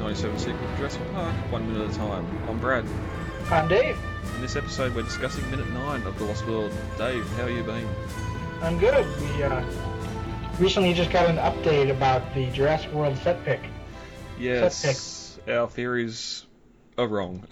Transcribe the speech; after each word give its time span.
97 0.00 0.38
Secret 0.38 0.76
Jurassic 0.78 1.12
Park, 1.12 1.34
one 1.52 1.70
minute 1.70 1.90
at 1.90 1.94
a 1.94 1.98
time. 1.98 2.26
I'm 2.48 2.58
Brad. 2.58 2.86
I'm 3.50 3.68
Dave. 3.68 3.98
In 4.34 4.40
this 4.40 4.56
episode, 4.56 4.94
we're 4.94 5.02
discussing 5.02 5.48
minute 5.50 5.70
nine 5.72 6.02
of 6.04 6.18
The 6.18 6.24
Lost 6.24 6.46
World. 6.46 6.72
Dave, 6.96 7.28
how 7.36 7.42
are 7.42 7.50
you 7.50 7.62
been? 7.62 7.86
I'm 8.62 8.78
good. 8.78 9.06
We 9.20 9.42
uh, 9.42 9.62
recently 10.58 10.94
just 10.94 11.10
got 11.10 11.28
an 11.28 11.36
update 11.36 11.90
about 11.90 12.34
the 12.34 12.50
Jurassic 12.50 12.90
World 12.94 13.18
set 13.18 13.44
pick. 13.44 13.60
Yes. 14.38 14.74
Set 14.74 15.44
pick. 15.44 15.54
Our 15.54 15.68
theories 15.68 16.46
are 16.96 17.06
wrong. 17.06 17.46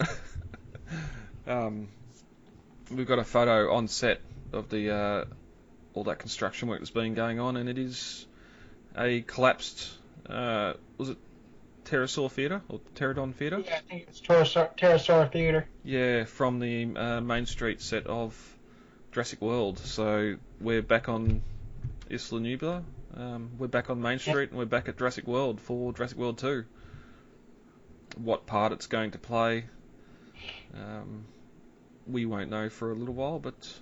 um, 1.47 1.87
we've 2.89 3.07
got 3.07 3.19
a 3.19 3.23
photo 3.23 3.71
on 3.75 3.87
set 3.87 4.21
of 4.53 4.69
the 4.69 4.89
uh, 4.89 5.25
all 5.93 6.05
that 6.05 6.17
construction 6.17 6.67
work 6.67 6.79
that's 6.79 6.89
been 6.89 7.13
going 7.13 7.39
on, 7.39 7.57
and 7.57 7.69
it 7.69 7.77
is 7.77 8.25
a 8.97 9.21
collapsed. 9.21 9.91
Uh, 10.27 10.73
was 10.97 11.09
it 11.09 11.17
Pterosaur 11.89 12.31
Theatre 12.31 12.61
or 12.69 12.79
Pterodon 12.93 13.33
Theatre? 13.33 13.63
Yeah, 13.65 13.77
I 13.77 13.79
think 13.79 14.05
it's 14.07 14.21
Pterosaur, 14.21 14.77
Pterosaur 14.77 15.31
Theatre. 15.31 15.67
Yeah, 15.83 16.25
from 16.25 16.59
the 16.59 16.95
uh, 16.95 17.21
Main 17.21 17.47
Street 17.47 17.81
set 17.81 18.05
of 18.05 18.37
Jurassic 19.11 19.41
World. 19.41 19.79
So 19.79 20.35
we're 20.61 20.83
back 20.83 21.09
on 21.09 21.41
Isla 22.09 22.39
Nublar. 22.41 22.83
Um, 23.15 23.49
we're 23.57 23.67
back 23.67 23.89
on 23.89 24.01
Main 24.01 24.19
Street, 24.19 24.49
and 24.49 24.59
we're 24.59 24.65
back 24.65 24.87
at 24.87 24.99
Jurassic 24.99 25.25
World 25.25 25.59
for 25.59 25.91
Jurassic 25.91 26.19
World 26.19 26.37
2. 26.37 26.63
What 28.17 28.45
part 28.45 28.71
it's 28.71 28.85
going 28.85 29.11
to 29.11 29.17
play, 29.17 29.65
um, 30.75 31.25
we 32.05 32.27
won't 32.27 32.51
know 32.51 32.69
for 32.69 32.91
a 32.91 32.95
little 32.95 33.15
while, 33.15 33.39
but 33.39 33.73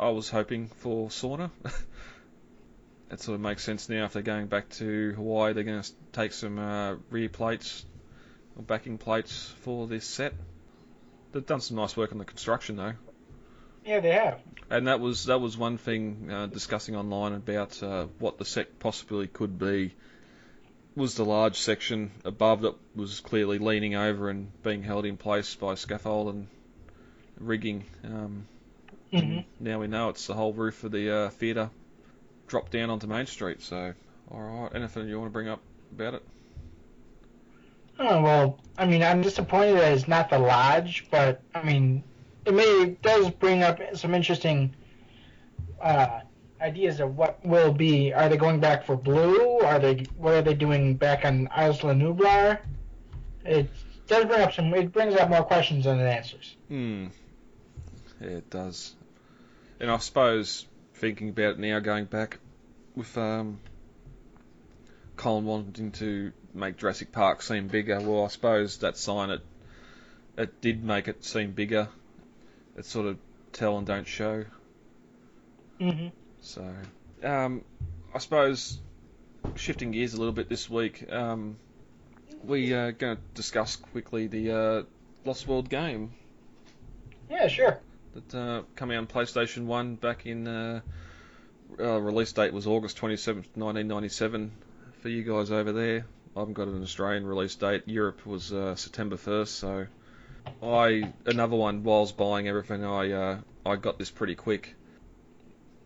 I 0.00 0.08
was 0.08 0.30
hoping 0.30 0.68
for 0.68 1.08
Sorna. 1.08 1.50
it 3.14 3.20
sort 3.20 3.34
of 3.36 3.40
makes 3.40 3.62
sense 3.62 3.88
now 3.88 4.04
if 4.04 4.12
they're 4.12 4.22
going 4.22 4.46
back 4.48 4.68
to 4.70 5.12
Hawaii, 5.14 5.52
they're 5.54 5.64
going 5.64 5.82
to 5.82 5.92
take 6.12 6.32
some 6.32 6.58
uh, 6.58 6.96
rear 7.10 7.28
plates 7.28 7.86
or 8.56 8.62
backing 8.62 8.98
plates 8.98 9.52
for 9.60 9.86
this 9.86 10.04
set. 10.06 10.34
They've 11.32 11.46
done 11.46 11.60
some 11.60 11.76
nice 11.76 11.96
work 11.96 12.12
on 12.12 12.18
the 12.18 12.24
construction 12.24 12.76
though, 12.76 12.94
Yeah, 13.84 14.00
they 14.00 14.12
have. 14.12 14.40
and 14.70 14.88
that 14.88 15.00
was 15.00 15.24
that 15.26 15.40
was 15.40 15.56
one 15.56 15.78
thing 15.78 16.30
uh, 16.30 16.46
discussing 16.46 16.96
online 16.96 17.32
about 17.34 17.82
uh, 17.82 18.06
what 18.18 18.38
the 18.38 18.44
set 18.44 18.78
possibly 18.78 19.26
could 19.26 19.58
be. 19.58 19.94
Was 20.96 21.16
the 21.16 21.24
large 21.24 21.56
section 21.56 22.12
above 22.24 22.62
that 22.62 22.74
was 22.94 23.18
clearly 23.20 23.58
leaning 23.58 23.96
over 23.96 24.30
and 24.30 24.50
being 24.62 24.82
held 24.84 25.04
in 25.06 25.16
place 25.16 25.54
by 25.56 25.74
scaffold 25.74 26.34
and 26.34 26.48
rigging. 27.38 27.84
Um, 28.04 28.46
hmm 29.10 29.40
now 29.58 29.80
we 29.80 29.88
know 29.88 30.08
it's 30.10 30.26
the 30.28 30.34
whole 30.34 30.52
roof 30.52 30.84
of 30.84 30.92
the 30.92 31.10
uh, 31.16 31.30
theatre 31.30 31.70
dropped 32.46 32.72
down 32.72 32.90
onto 32.90 33.06
Main 33.06 33.26
Street. 33.26 33.62
So, 33.62 33.94
all 34.30 34.40
right, 34.40 34.74
anything 34.74 35.08
you 35.08 35.18
want 35.18 35.30
to 35.30 35.32
bring 35.32 35.48
up 35.48 35.60
about 35.92 36.14
it? 36.14 36.22
Oh 37.98 38.22
well, 38.22 38.58
I 38.76 38.86
mean, 38.86 39.02
I'm 39.02 39.22
disappointed 39.22 39.76
that 39.78 39.92
it's 39.92 40.08
not 40.08 40.30
the 40.30 40.38
lodge, 40.38 41.06
but 41.10 41.40
I 41.54 41.62
mean, 41.62 42.02
it 42.44 42.52
may 42.52 42.62
it 42.62 43.02
does 43.02 43.30
bring 43.30 43.62
up 43.62 43.80
some 43.94 44.14
interesting 44.14 44.74
uh, 45.80 46.20
ideas 46.60 46.98
of 47.00 47.16
what 47.16 47.44
will 47.44 47.72
be. 47.72 48.12
Are 48.12 48.28
they 48.28 48.36
going 48.36 48.58
back 48.58 48.84
for 48.84 48.96
blue? 48.96 49.60
Are 49.60 49.78
they 49.78 50.06
what 50.16 50.34
are 50.34 50.42
they 50.42 50.54
doing 50.54 50.96
back 50.96 51.24
on 51.24 51.48
Isla 51.56 51.94
Nublar? 51.94 52.58
It 53.44 53.70
does 54.08 54.24
bring 54.24 54.40
up 54.40 54.52
some. 54.52 54.74
It 54.74 54.92
brings 54.92 55.14
up 55.14 55.28
more 55.28 55.44
questions 55.44 55.84
than 55.84 56.00
it 56.00 56.08
answers. 56.08 56.56
Hmm. 56.68 57.06
Yeah, 58.20 58.28
it 58.28 58.50
does. 58.50 58.94
And 59.78 59.90
I 59.90 59.98
suppose 59.98 60.66
thinking 61.04 61.28
about 61.28 61.50
it 61.50 61.58
now, 61.58 61.80
going 61.80 62.06
back 62.06 62.38
with 62.96 63.18
um, 63.18 63.58
Colin 65.16 65.44
wanting 65.44 65.92
to 65.92 66.32
make 66.54 66.78
Jurassic 66.78 67.12
Park 67.12 67.42
seem 67.42 67.68
bigger. 67.68 68.00
Well, 68.00 68.24
I 68.24 68.28
suppose 68.28 68.78
that 68.78 68.96
sign 68.96 69.28
it 69.28 69.42
it 70.38 70.62
did 70.62 70.82
make 70.82 71.06
it 71.06 71.22
seem 71.22 71.52
bigger. 71.52 71.88
It's 72.78 72.88
sort 72.88 73.04
of 73.04 73.18
tell 73.52 73.76
and 73.76 73.86
don't 73.86 74.06
show. 74.06 74.46
hmm 75.78 76.08
So, 76.40 76.72
um, 77.22 77.62
I 78.14 78.18
suppose 78.18 78.78
shifting 79.56 79.90
gears 79.90 80.14
a 80.14 80.16
little 80.16 80.32
bit 80.32 80.48
this 80.48 80.70
week, 80.70 81.12
um, 81.12 81.58
we 82.42 82.72
are 82.72 82.92
going 82.92 83.18
to 83.18 83.22
discuss 83.34 83.76
quickly 83.76 84.26
the 84.26 84.52
uh, 84.52 84.82
Lost 85.26 85.46
World 85.46 85.68
game 85.68 86.14
Yeah, 87.28 87.46
sure. 87.48 87.78
That 88.14 88.34
uh, 88.34 88.62
come 88.76 88.90
out 88.90 88.98
on 88.98 89.06
PlayStation 89.06 89.66
1 89.66 89.96
back 89.96 90.26
in 90.26 90.46
uh, 90.46 90.80
uh, 91.78 91.98
release 92.00 92.32
date 92.32 92.52
was 92.52 92.66
August 92.66 92.98
27th, 92.98 93.46
1997 93.54 94.52
for 95.00 95.08
you 95.08 95.22
guys 95.22 95.50
over 95.50 95.72
there. 95.72 96.06
I 96.36 96.38
haven't 96.40 96.54
got 96.54 96.68
an 96.68 96.82
Australian 96.82 97.26
release 97.26 97.54
date. 97.54 97.82
Europe 97.86 98.24
was 98.26 98.52
uh, 98.52 98.74
September 98.76 99.16
1st, 99.16 99.48
so 99.48 99.86
I 100.62 101.12
another 101.26 101.56
one 101.56 101.84
whilst 101.84 102.16
buying 102.16 102.48
everything 102.48 102.84
I 102.84 103.12
uh, 103.12 103.38
I 103.64 103.76
got 103.76 103.98
this 103.98 104.10
pretty 104.10 104.34
quick 104.34 104.74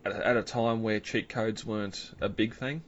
at, 0.05 0.11
at 0.11 0.37
a 0.37 0.43
time 0.43 0.83
where 0.83 0.99
cheat 0.99 1.29
codes 1.29 1.65
weren't 1.65 2.11
a 2.19 2.29
big 2.29 2.55
thing. 2.55 2.81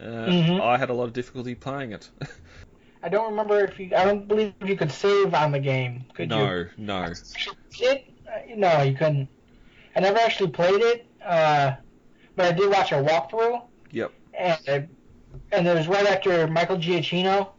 Uh, 0.00 0.04
Mhm. 0.04 0.60
I 0.60 0.76
had 0.76 0.90
a 0.90 0.94
lot 0.94 1.04
of 1.04 1.12
difficulty 1.12 1.54
playing 1.54 1.92
it. 1.92 2.08
I 3.02 3.10
don't 3.10 3.30
remember 3.30 3.60
if 3.64 3.78
you. 3.78 3.90
I 3.94 4.04
don't 4.06 4.26
believe 4.26 4.54
you 4.64 4.76
could 4.76 4.90
save 4.90 5.34
on 5.34 5.52
the 5.52 5.60
game. 5.60 6.06
Could 6.14 6.30
you? 6.30 6.36
no, 6.36 6.66
no. 6.78 7.12
No, 8.56 8.82
you 8.82 8.94
couldn't. 8.94 9.28
I 9.96 10.00
never 10.00 10.18
actually 10.18 10.50
played 10.50 10.80
it, 10.80 11.06
uh, 11.24 11.72
but 12.36 12.46
I 12.46 12.52
did 12.52 12.70
watch 12.70 12.92
a 12.92 12.96
walkthrough. 12.96 13.62
Yep. 13.90 14.12
And 14.36 14.88
and 15.52 15.66
it 15.66 15.74
was 15.74 15.88
right 15.88 16.06
after 16.06 16.46
Michael 16.46 16.76
Giacchino 16.76 17.50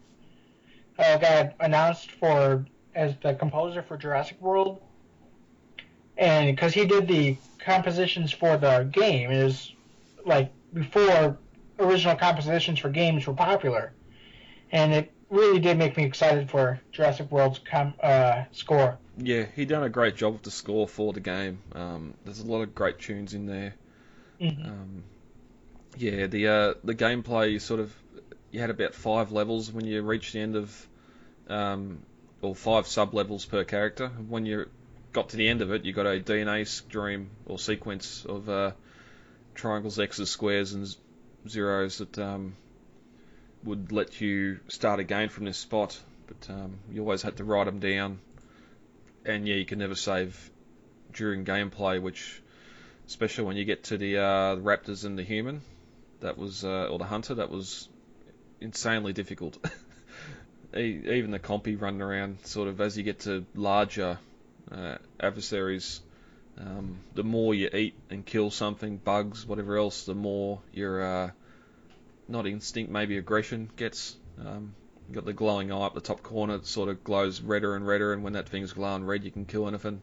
uh, 1.00 1.18
got 1.18 1.53
announced 1.59 2.12
for 2.12 2.66
as 2.94 3.16
the 3.22 3.34
composer 3.34 3.81
for 3.84 3.97
Jurassic 3.97 4.40
World, 4.41 4.81
and 6.18 6.56
because 6.56 6.74
he 6.74 6.85
did 6.85 7.07
the 7.07 7.38
compositions 7.59 8.31
for 8.31 8.57
the 8.57 8.90
game, 8.91 9.31
it 9.31 9.44
was 9.44 9.74
like 10.25 10.51
before 10.74 11.38
original 11.79 12.16
compositions 12.16 12.79
for 12.79 12.90
games 12.90 13.28
were 13.28 13.34
popular, 13.34 13.94
and 14.72 14.94
it 14.94 15.12
really 15.29 15.59
did 15.59 15.78
make 15.78 15.97
me 15.97 16.03
excited 16.03 16.50
for 16.50 16.79
Jurassic 16.91 17.31
World's 17.31 17.59
com- 17.59 17.94
uh, 18.01 18.44
score. 18.51 18.97
Yeah, 19.17 19.45
he 19.55 19.65
done 19.65 19.83
a 19.83 19.89
great 19.89 20.15
job 20.15 20.33
with 20.33 20.43
the 20.43 20.51
score 20.51 20.87
for 20.87 21.13
the 21.13 21.19
game. 21.21 21.59
Um, 21.73 22.13
there's 22.25 22.39
a 22.39 22.45
lot 22.45 22.61
of 22.61 22.75
great 22.75 22.99
tunes 22.99 23.33
in 23.33 23.45
there. 23.45 23.75
Mhm. 24.41 24.65
Um, 24.65 25.03
yeah, 25.97 26.27
the 26.27 26.47
uh, 26.47 26.73
the 26.83 26.95
gameplay 26.95 27.51
you 27.53 27.59
sort 27.59 27.79
of 27.79 27.93
you 28.51 28.59
had 28.59 28.69
about 28.69 28.93
five 28.93 29.31
levels 29.31 29.71
when 29.71 29.85
you 29.85 30.01
reached 30.01 30.33
the 30.33 30.39
end 30.39 30.55
of, 30.55 30.87
um, 31.49 31.99
or 32.41 32.55
five 32.55 32.87
sub 32.87 33.13
levels 33.13 33.45
per 33.45 33.63
character. 33.63 34.07
When 34.07 34.45
you 34.45 34.69
got 35.13 35.29
to 35.29 35.37
the 35.37 35.47
end 35.47 35.61
of 35.61 35.71
it, 35.71 35.85
you 35.85 35.93
got 35.93 36.05
a 36.05 36.19
DNA 36.19 36.65
stream 36.65 37.29
or 37.45 37.57
sequence 37.59 38.25
of 38.25 38.49
uh, 38.49 38.71
triangles, 39.53 39.99
X's, 39.99 40.29
squares, 40.29 40.73
and 40.73 40.93
zeros 41.47 41.99
that 41.99 42.17
um, 42.19 42.55
would 43.63 43.91
let 43.91 44.19
you 44.21 44.59
start 44.67 44.99
again 44.99 45.29
from 45.29 45.45
this 45.45 45.57
spot. 45.57 45.99
But 46.27 46.53
um, 46.53 46.79
you 46.91 47.01
always 47.01 47.21
had 47.21 47.37
to 47.37 47.43
write 47.43 47.65
them 47.65 47.79
down, 47.79 48.19
and 49.25 49.47
yeah, 49.47 49.56
you 49.56 49.66
can 49.66 49.80
never 49.80 49.96
save 49.96 50.52
during 51.13 51.46
gameplay, 51.46 52.02
which 52.02 52.41
especially 53.08 53.46
when 53.46 53.58
you 53.58 53.66
get 53.66 53.86
to 53.86 53.97
the 53.97 54.18
uh, 54.18 54.56
raptors 54.57 55.06
and 55.06 55.18
the 55.18 55.24
human, 55.24 55.62
that 56.22 56.38
was 56.38 56.63
uh, 56.63 56.88
or 56.88 56.98
the 56.98 57.06
hunter, 57.06 57.36
that 57.36 57.50
was 57.50 57.89
insanely 58.62 59.13
difficult. 59.13 59.57
Even 60.75 61.31
the 61.31 61.39
compy 61.39 61.80
running 61.80 62.01
around, 62.01 62.45
sort 62.45 62.68
of 62.68 62.81
as 62.81 62.98
you 62.98 63.04
get 63.04 63.22
to 63.22 63.45
larger 63.56 64.19
uh, 64.72 64.98
adversaries, 65.19 66.01
um, 66.60 66.98
the 67.13 67.24
more 67.24 67.54
you 67.54 67.69
eat 67.74 67.95
and 68.10 68.25
kill 68.25 68.51
something, 68.51 68.98
bugs, 68.98 69.45
whatever 69.45 69.78
else, 69.78 70.06
the 70.06 70.16
more 70.16 70.62
your 70.74 71.04
uh, 71.04 71.31
not 72.28 72.48
instinct, 72.48 72.92
maybe 72.92 73.18
aggression 73.18 73.69
gets. 73.75 74.16
Um, 74.39 74.74
you 75.07 75.16
got 75.16 75.25
the 75.25 75.34
glowing 75.34 75.72
eye 75.72 75.86
up 75.86 75.94
the 75.94 76.02
top 76.02 76.24
corner, 76.24 76.56
it 76.56 76.66
sort 76.66 76.90
of 76.90 77.04
glows 77.04 77.42
redder 77.42 77.75
and 77.75 77.86
redder, 77.86 78.13
and 78.13 78.24
when 78.24 78.34
that 78.34 78.50
thing's 78.50 78.74
glowing 78.74 79.06
red, 79.06 79.24
you 79.24 79.31
can 79.31 79.46
kill 79.46 79.68
anything 79.68 80.02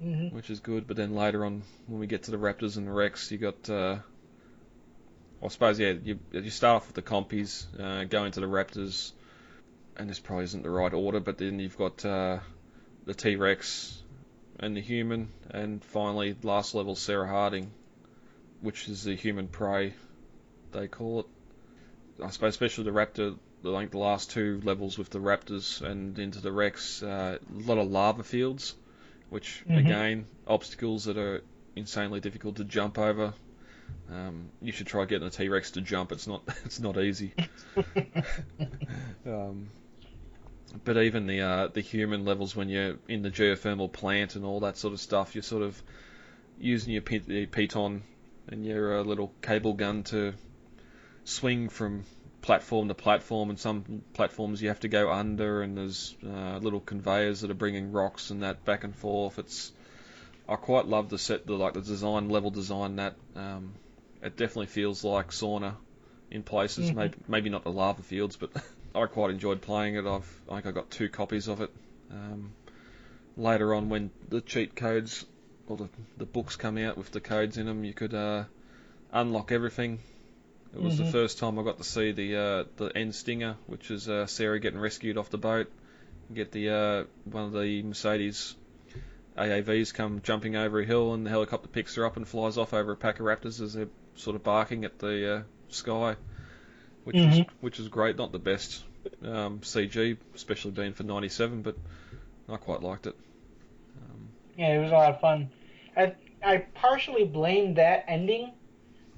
hmm 0.00 0.28
which 0.28 0.50
is 0.50 0.60
good. 0.60 0.86
But 0.86 0.96
then 0.96 1.14
later 1.14 1.44
on, 1.44 1.62
when 1.86 2.00
we 2.00 2.06
get 2.06 2.24
to 2.24 2.30
the 2.30 2.36
Raptors 2.36 2.76
and 2.76 2.86
the 2.86 2.92
Rex, 2.92 3.30
you 3.30 3.38
got, 3.38 3.70
uh, 3.70 3.98
I 5.42 5.48
suppose, 5.48 5.78
yeah, 5.78 5.92
you 5.92 6.18
you 6.32 6.50
start 6.50 6.76
off 6.76 6.86
with 6.86 6.96
the 6.96 7.02
compies, 7.02 7.66
uh, 7.78 8.04
go 8.04 8.24
into 8.24 8.40
the 8.40 8.46
Raptors, 8.46 9.12
and 9.96 10.08
this 10.10 10.18
probably 10.18 10.44
isn't 10.44 10.62
the 10.62 10.70
right 10.70 10.92
order, 10.92 11.20
but 11.20 11.38
then 11.38 11.58
you've 11.60 11.78
got 11.78 12.04
uh, 12.04 12.38
the 13.06 13.14
T 13.14 13.36
Rex 13.36 14.02
and 14.58 14.76
the 14.76 14.80
human, 14.80 15.28
and 15.50 15.82
finally 15.84 16.36
last 16.42 16.74
level 16.74 16.96
Sarah 16.96 17.28
Harding, 17.28 17.70
which 18.60 18.88
is 18.88 19.04
the 19.04 19.14
human 19.14 19.48
prey, 19.48 19.94
they 20.72 20.88
call 20.88 21.20
it. 21.20 21.26
I 22.22 22.30
suppose, 22.30 22.50
especially 22.50 22.84
the 22.84 22.90
Raptor. 22.90 23.36
Like 23.72 23.90
the 23.90 23.98
last 23.98 24.30
two 24.30 24.60
levels 24.62 24.98
with 24.98 25.10
the 25.10 25.18
Raptors 25.20 25.80
and 25.80 26.18
into 26.18 26.40
the 26.40 26.52
Rex, 26.52 27.02
uh, 27.02 27.38
a 27.40 27.62
lot 27.62 27.78
of 27.78 27.90
lava 27.90 28.22
fields 28.22 28.74
which 29.30 29.64
Mhm. 29.68 29.78
again 29.78 30.26
obstacles 30.46 31.06
that 31.06 31.16
are 31.16 31.42
insanely 31.74 32.20
difficult 32.20 32.56
to 32.56 32.64
jump 32.64 32.98
over. 32.98 33.34
Um, 34.08 34.50
you 34.60 34.70
should 34.70 34.86
try 34.86 35.06
getting 35.06 35.26
a 35.26 35.30
T 35.30 35.48
Rex 35.48 35.72
to 35.72 35.80
jump. 35.80 36.12
It's 36.12 36.26
not 36.26 36.42
it's 36.64 36.78
not 36.78 36.98
easy. 36.98 37.32
um, 39.26 39.68
but 40.84 40.96
even 40.98 41.26
the 41.26 41.40
uh, 41.40 41.66
the 41.68 41.80
human 41.80 42.24
levels 42.24 42.54
when 42.54 42.68
you're 42.68 42.96
in 43.08 43.22
the 43.22 43.30
geothermal 43.30 43.90
plant 43.92 44.36
and 44.36 44.44
all 44.44 44.60
that 44.60 44.76
sort 44.76 44.92
of 44.94 45.00
stuff, 45.00 45.34
you're 45.34 45.42
sort 45.42 45.62
of 45.62 45.82
using 46.60 46.92
your, 46.92 47.02
your 47.26 47.46
piton 47.46 48.02
and 48.48 48.64
your 48.64 48.98
uh, 48.98 49.02
little 49.02 49.32
cable 49.42 49.72
gun 49.72 50.02
to 50.04 50.34
swing 51.24 51.68
from 51.68 52.04
platform 52.44 52.88
to 52.88 52.94
platform, 52.94 53.48
and 53.48 53.58
some 53.58 54.02
platforms 54.12 54.60
you 54.60 54.68
have 54.68 54.80
to 54.80 54.88
go 54.88 55.10
under, 55.10 55.62
and 55.62 55.78
there's 55.78 56.14
uh, 56.22 56.58
little 56.58 56.78
conveyors 56.78 57.40
that 57.40 57.50
are 57.50 57.54
bringing 57.54 57.90
rocks 57.90 58.28
and 58.28 58.42
that 58.42 58.66
back 58.66 58.84
and 58.84 58.94
forth. 58.94 59.38
It's 59.38 59.72
I 60.46 60.56
quite 60.56 60.86
love 60.86 61.08
the 61.08 61.18
set, 61.18 61.46
the 61.46 61.54
like 61.54 61.72
the 61.72 61.80
design 61.80 62.28
level 62.28 62.50
design 62.50 62.96
that 62.96 63.16
um, 63.34 63.72
it 64.22 64.36
definitely 64.36 64.66
feels 64.66 65.02
like 65.02 65.30
Sorna 65.30 65.76
in 66.30 66.42
places. 66.42 66.90
Mm-hmm. 66.90 66.98
Maybe 66.98 67.18
maybe 67.28 67.48
not 67.48 67.64
the 67.64 67.72
lava 67.72 68.02
fields, 68.02 68.36
but 68.36 68.50
I 68.94 69.06
quite 69.06 69.30
enjoyed 69.30 69.62
playing 69.62 69.94
it. 69.94 70.04
I've 70.06 70.40
I 70.50 70.56
think 70.56 70.66
I 70.66 70.70
got 70.72 70.90
two 70.90 71.08
copies 71.08 71.48
of 71.48 71.62
it. 71.62 71.70
Um, 72.10 72.52
later 73.38 73.72
on, 73.72 73.88
when 73.88 74.10
the 74.28 74.42
cheat 74.42 74.76
codes 74.76 75.24
or 75.66 75.78
the, 75.78 75.88
the 76.18 76.26
books 76.26 76.56
come 76.56 76.76
out 76.76 76.98
with 76.98 77.10
the 77.10 77.22
codes 77.22 77.56
in 77.56 77.64
them, 77.64 77.84
you 77.84 77.94
could 77.94 78.12
uh, 78.12 78.44
unlock 79.12 79.50
everything 79.50 80.00
it 80.74 80.82
was 80.82 80.94
mm-hmm. 80.94 81.04
the 81.04 81.12
first 81.12 81.38
time 81.38 81.58
I 81.58 81.62
got 81.62 81.78
to 81.78 81.84
see 81.84 82.12
the 82.12 82.36
uh, 82.36 82.64
the 82.76 82.96
end 82.96 83.14
stinger, 83.14 83.56
which 83.66 83.90
is 83.90 84.08
uh, 84.08 84.26
Sarah 84.26 84.58
getting 84.58 84.80
rescued 84.80 85.16
off 85.16 85.30
the 85.30 85.38
boat. 85.38 85.70
Get 86.32 86.50
the 86.50 86.70
uh, 86.70 87.04
one 87.24 87.44
of 87.44 87.52
the 87.52 87.82
Mercedes 87.82 88.56
AAVs 89.36 89.94
come 89.94 90.20
jumping 90.22 90.56
over 90.56 90.80
a 90.80 90.84
hill, 90.84 91.14
and 91.14 91.24
the 91.26 91.30
helicopter 91.30 91.68
picks 91.68 91.94
her 91.94 92.04
up 92.04 92.16
and 92.16 92.26
flies 92.26 92.58
off 92.58 92.74
over 92.74 92.92
a 92.92 92.96
pack 92.96 93.20
of 93.20 93.26
raptors 93.26 93.60
as 93.60 93.74
they're 93.74 93.88
sort 94.16 94.36
of 94.36 94.42
barking 94.42 94.84
at 94.84 94.98
the 94.98 95.36
uh, 95.36 95.42
sky, 95.68 96.16
which 97.04 97.16
mm-hmm. 97.16 97.42
is 97.42 97.46
which 97.60 97.78
is 97.78 97.88
great. 97.88 98.16
Not 98.16 98.32
the 98.32 98.38
best 98.38 98.82
um, 99.22 99.60
CG, 99.60 100.16
especially 100.34 100.72
being 100.72 100.92
for 100.92 101.04
'97, 101.04 101.62
but 101.62 101.76
I 102.48 102.56
quite 102.56 102.82
liked 102.82 103.06
it. 103.06 103.16
Um, 104.02 104.28
yeah, 104.56 104.76
it 104.76 104.82
was 104.82 104.90
a 104.90 104.94
lot 104.94 105.10
of 105.10 105.20
fun. 105.20 105.50
I 105.96 106.14
I 106.44 106.58
partially 106.74 107.24
blame 107.24 107.74
that 107.74 108.04
ending 108.08 108.52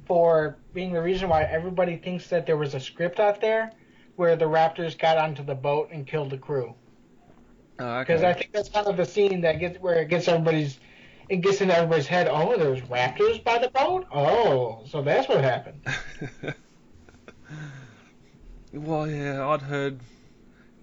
for 0.06 0.56
being 0.72 0.92
the 0.92 1.02
reason 1.02 1.28
why 1.28 1.42
everybody 1.42 1.96
thinks 1.96 2.28
that 2.28 2.46
there 2.46 2.56
was 2.56 2.74
a 2.74 2.80
script 2.80 3.20
out 3.20 3.40
there 3.40 3.72
where 4.16 4.36
the 4.36 4.44
Raptors 4.44 4.98
got 4.98 5.18
onto 5.18 5.44
the 5.44 5.54
boat 5.54 5.90
and 5.92 6.06
killed 6.06 6.30
the 6.30 6.38
crew. 6.38 6.74
Because 7.76 8.08
oh, 8.08 8.14
okay. 8.14 8.28
I 8.28 8.32
think 8.32 8.52
that's 8.52 8.68
kind 8.70 8.86
of 8.86 8.96
the 8.96 9.04
scene 9.04 9.42
that 9.42 9.60
gets 9.60 9.78
where 9.78 10.00
it 10.00 10.08
gets 10.08 10.28
everybody's 10.28 10.78
it 11.28 11.40
gets 11.40 11.60
in 11.60 11.70
everybody's 11.70 12.06
head. 12.06 12.28
Oh, 12.30 12.56
there's 12.56 12.80
raptors 12.82 13.42
by 13.42 13.58
the 13.58 13.68
boat. 13.68 14.06
Oh, 14.12 14.84
so 14.86 15.02
that's 15.02 15.28
what 15.28 15.42
happened. 15.42 15.80
well, 18.72 19.10
yeah, 19.10 19.46
I'd 19.46 19.62
heard. 19.62 20.00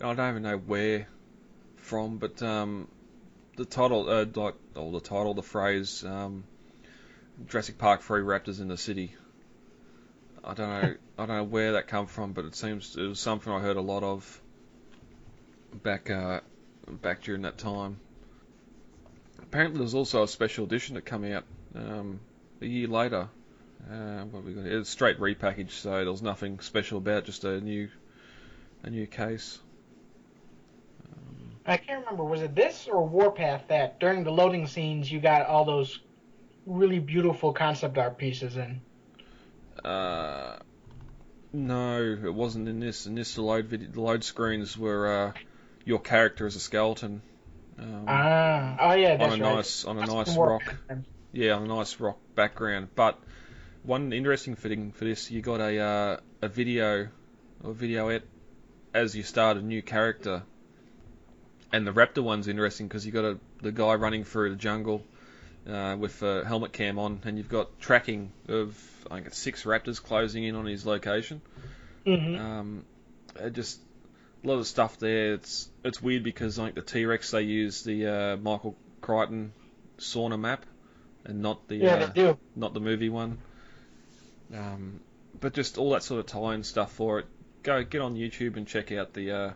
I 0.01 0.13
don't 0.13 0.29
even 0.29 0.43
know 0.43 0.57
where 0.57 1.07
from, 1.77 2.17
but 2.17 2.43
um, 2.43 2.89
the 3.55 3.65
title, 3.65 4.09
uh, 4.09 4.25
like, 4.33 4.55
or 4.75 4.91
the 4.91 4.99
title, 4.99 5.33
the 5.33 5.43
phrase, 5.43 6.03
um, 6.03 6.43
Jurassic 7.47 7.77
Park 7.77 8.01
three 8.01 8.21
raptors 8.21 8.59
in 8.59 8.67
the 8.67 8.77
city. 8.77 9.15
I 10.43 10.53
don't 10.53 10.69
know. 10.69 10.95
I 11.17 11.25
don't 11.25 11.35
know 11.35 11.43
where 11.43 11.73
that 11.73 11.87
come 11.87 12.07
from, 12.07 12.33
but 12.33 12.45
it 12.45 12.55
seems 12.55 12.95
it 12.95 13.07
was 13.07 13.19
something 13.19 13.51
I 13.51 13.59
heard 13.59 13.77
a 13.77 13.81
lot 13.81 14.03
of 14.03 14.41
back 15.81 16.09
uh, 16.09 16.41
back 16.87 17.21
during 17.21 17.43
that 17.43 17.57
time. 17.57 17.99
Apparently, 19.41 19.79
there's 19.79 19.93
also 19.93 20.23
a 20.23 20.27
special 20.27 20.65
edition 20.65 20.95
that 20.95 21.05
came 21.05 21.23
out 21.31 21.43
um, 21.75 22.19
a 22.61 22.65
year 22.65 22.87
later. 22.87 23.29
Uh, 23.89 24.23
what 24.25 24.43
we 24.43 24.53
got? 24.53 24.65
It's 24.65 24.89
straight 24.89 25.19
repackaged, 25.19 25.71
so 25.71 25.91
there 25.91 26.11
was 26.11 26.21
nothing 26.21 26.59
special 26.59 26.97
about 26.97 27.25
just 27.25 27.43
a 27.43 27.59
new 27.61 27.89
a 28.83 28.89
new 28.89 29.07
case. 29.07 29.59
Um, 31.11 31.51
I 31.65 31.77
can't 31.77 31.99
remember. 31.99 32.23
Was 32.23 32.41
it 32.41 32.55
this 32.55 32.87
or 32.87 33.07
Warpath 33.07 33.67
that 33.69 33.99
during 33.99 34.23
the 34.23 34.31
loading 34.31 34.67
scenes 34.67 35.11
you 35.11 35.19
got 35.19 35.45
all 35.45 35.65
those 35.65 35.99
really 36.65 36.99
beautiful 36.99 37.53
concept 37.53 37.97
art 37.97 38.17
pieces 38.17 38.57
in. 38.57 38.81
Uh, 39.83 40.57
no, 41.51 42.17
it 42.23 42.33
wasn't 42.33 42.67
in 42.67 42.79
this. 42.79 43.05
In 43.05 43.15
this, 43.15 43.35
the 43.35 43.41
load 43.41 43.65
video, 43.65 43.89
the 43.89 44.01
load 44.01 44.23
screens 44.23 44.77
were 44.77 45.27
uh, 45.27 45.31
your 45.85 45.99
character 45.99 46.47
as 46.47 46.55
a 46.55 46.59
skeleton. 46.59 47.21
Um, 47.77 48.05
ah, 48.07 48.77
oh 48.79 48.93
yeah, 48.93 49.17
that's 49.17 49.33
on 49.33 49.41
a 49.41 49.43
right. 49.43 49.55
nice 49.55 49.85
on 49.85 49.97
a 49.97 49.99
that's 50.01 50.13
nice 50.13 50.37
rock. 50.37 50.75
Yeah, 51.31 51.53
on 51.53 51.63
a 51.63 51.67
nice 51.67 51.99
rock 51.99 52.17
background. 52.35 52.89
But 52.95 53.19
one 53.83 54.13
interesting 54.13 54.55
fitting 54.55 54.91
for 54.91 55.05
this, 55.05 55.31
you 55.31 55.41
got 55.41 55.59
a 55.59 55.79
uh, 55.79 56.17
a 56.41 56.47
video 56.47 57.09
or 57.63 57.73
videoette 57.73 58.23
as 58.93 59.15
you 59.15 59.23
start 59.23 59.57
a 59.57 59.61
new 59.61 59.81
character. 59.81 60.43
And 61.71 61.87
the 61.87 61.91
raptor 61.91 62.23
one's 62.23 62.47
interesting 62.47 62.87
because 62.87 63.05
you 63.05 63.11
got 63.11 63.25
a 63.25 63.39
the 63.61 63.71
guy 63.71 63.95
running 63.95 64.23
through 64.23 64.51
the 64.51 64.55
jungle 64.55 65.03
uh, 65.67 65.95
with 65.99 66.21
a 66.23 66.43
helmet 66.45 66.73
cam 66.73 66.99
on, 66.99 67.21
and 67.25 67.37
you've 67.37 67.49
got 67.49 67.79
tracking 67.79 68.31
of 68.47 68.77
I 69.09 69.15
think 69.15 69.27
it's 69.27 69.37
six 69.37 69.63
raptors 69.63 70.01
closing 70.01 70.43
in 70.43 70.55
on 70.55 70.65
his 70.65 70.85
location. 70.85 71.41
Mm-hmm. 72.05 72.41
Um, 72.41 72.85
just 73.51 73.79
a 74.43 74.47
lot 74.47 74.59
of 74.59 74.67
stuff 74.67 74.99
there. 74.99 75.33
It's 75.33 75.69
it's 75.83 76.01
weird 76.01 76.23
because 76.23 76.59
like 76.59 76.75
the 76.75 76.81
T 76.81 77.05
Rex 77.05 77.31
they 77.31 77.43
use 77.43 77.83
the 77.83 78.07
uh, 78.07 78.37
Michael 78.37 78.75
Crichton 79.01 79.53
Sorna 79.97 80.39
map, 80.39 80.65
and 81.25 81.41
not 81.41 81.67
the 81.67 81.75
yeah, 81.75 82.11
uh, 82.15 82.35
not 82.55 82.73
the 82.73 82.79
movie 82.79 83.09
one. 83.09 83.37
Um, 84.53 84.99
but 85.39 85.53
just 85.53 85.77
all 85.77 85.91
that 85.91 86.03
sort 86.03 86.19
of 86.19 86.25
tie-in 86.27 86.63
stuff 86.63 86.91
for 86.91 87.19
it. 87.19 87.25
Go 87.63 87.83
get 87.83 88.01
on 88.01 88.15
YouTube 88.15 88.57
and 88.57 88.67
check 88.67 88.91
out 88.91 89.13
the 89.13 89.31
uh, 89.31 89.51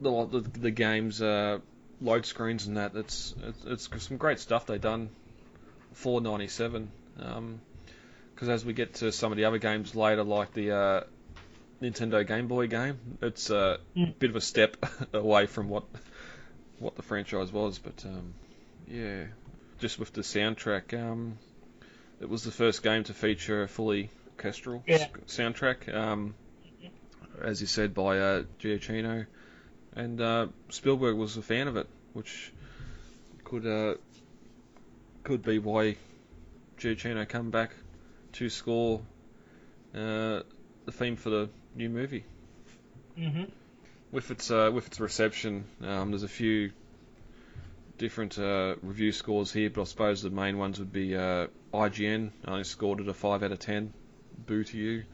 the, 0.00 0.26
the, 0.26 0.40
the 0.40 0.70
game's 0.70 1.20
uh, 1.22 1.58
load 2.02 2.26
screens 2.26 2.66
and 2.66 2.76
that. 2.76 2.94
It's 2.94 3.34
it's, 3.66 3.88
it's 3.92 4.06
some 4.06 4.16
great 4.16 4.40
stuff 4.40 4.66
they 4.66 4.78
done 4.78 5.10
for 5.92 6.20
'97. 6.20 6.90
Because 7.16 7.38
um, 7.38 7.60
as 8.50 8.64
we 8.64 8.72
get 8.72 8.94
to 8.94 9.12
some 9.12 9.32
of 9.32 9.38
the 9.38 9.44
other 9.44 9.58
games 9.58 9.94
later, 9.94 10.24
like 10.24 10.52
the 10.52 10.72
uh, 10.72 11.00
Nintendo 11.80 12.26
Game 12.26 12.48
Boy 12.48 12.66
game, 12.66 12.98
it's 13.20 13.50
a 13.50 13.78
mm. 13.96 14.18
bit 14.18 14.30
of 14.30 14.36
a 14.36 14.40
step 14.40 14.76
away 15.12 15.46
from 15.46 15.68
what 15.68 15.84
what 16.78 16.96
the 16.96 17.02
franchise 17.02 17.52
was. 17.52 17.78
But 17.78 18.04
um, 18.04 18.34
yeah, 18.88 19.24
just 19.78 19.98
with 19.98 20.12
the 20.12 20.22
soundtrack, 20.22 20.98
um, 21.00 21.38
it 22.20 22.28
was 22.28 22.44
the 22.44 22.50
first 22.50 22.82
game 22.82 23.04
to 23.04 23.14
feature 23.14 23.62
a 23.62 23.68
fully 23.68 24.10
orchestral 24.36 24.82
yeah. 24.86 25.06
soundtrack. 25.26 25.94
Um, 25.94 26.34
as 27.40 27.60
you 27.60 27.66
said, 27.66 27.94
by 27.94 28.18
uh, 28.18 28.42
Giacchino 28.60 29.26
and 29.94 30.20
uh, 30.20 30.46
Spielberg 30.70 31.16
was 31.16 31.36
a 31.36 31.42
fan 31.42 31.68
of 31.68 31.76
it, 31.76 31.86
which 32.12 32.52
could 33.44 33.66
uh, 33.66 33.94
could 35.24 35.42
be 35.42 35.58
why 35.58 35.96
Giacchino 36.78 37.28
come 37.28 37.50
back 37.50 37.72
to 38.32 38.48
score 38.48 39.00
uh, 39.94 40.40
the 40.84 40.92
theme 40.92 41.16
for 41.16 41.30
the 41.30 41.48
new 41.74 41.88
movie. 41.88 42.24
Mm-hmm. 43.18 43.44
With 44.10 44.30
its 44.30 44.50
uh, 44.50 44.70
with 44.72 44.86
its 44.86 45.00
reception, 45.00 45.64
um, 45.82 46.10
there's 46.10 46.22
a 46.22 46.28
few 46.28 46.72
different 47.98 48.38
uh, 48.38 48.76
review 48.82 49.12
scores 49.12 49.52
here, 49.52 49.70
but 49.70 49.82
I 49.82 49.84
suppose 49.84 50.22
the 50.22 50.30
main 50.30 50.58
ones 50.58 50.78
would 50.78 50.92
be 50.92 51.16
uh, 51.16 51.46
IGN. 51.72 52.30
I 52.44 52.62
scored 52.62 53.00
it 53.00 53.08
a 53.08 53.14
five 53.14 53.42
out 53.42 53.52
of 53.52 53.58
ten. 53.58 53.92
Boo 54.46 54.64
to 54.64 54.76
you. 54.76 55.04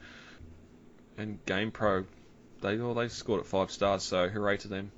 And 1.17 1.43
GamePro 1.45 2.05
they 2.61 2.77
well, 2.77 2.93
they 2.93 3.07
scored 3.07 3.41
it 3.41 3.47
five 3.47 3.71
stars, 3.71 4.03
so 4.03 4.27
hooray 4.27 4.57
to 4.57 4.67
them. 4.67 4.91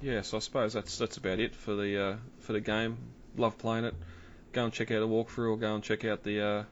Yeah, 0.00 0.22
so 0.22 0.36
I 0.36 0.40
suppose 0.40 0.72
that's 0.72 0.98
that's 0.98 1.16
about 1.16 1.40
it 1.40 1.54
for 1.54 1.74
the 1.74 2.02
uh, 2.02 2.16
for 2.40 2.52
the 2.52 2.60
game. 2.60 2.96
Love 3.36 3.58
playing 3.58 3.84
it. 3.84 3.94
Go 4.52 4.64
and 4.64 4.72
check 4.72 4.90
out 4.90 5.02
a 5.02 5.06
walkthrough, 5.06 5.52
or 5.52 5.56
go 5.56 5.74
and 5.74 5.82
check 5.82 6.04
out 6.04 6.22
the 6.22 6.40
uh, 6.40 6.64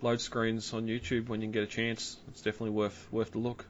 load 0.00 0.20
screens 0.20 0.72
on 0.72 0.86
YouTube 0.86 1.28
when 1.28 1.40
you 1.40 1.46
can 1.46 1.52
get 1.52 1.62
a 1.62 1.66
chance. 1.66 2.16
It's 2.28 2.42
definitely 2.42 2.70
worth 2.70 3.08
worth 3.10 3.32
the 3.32 3.38
look. 3.38 3.64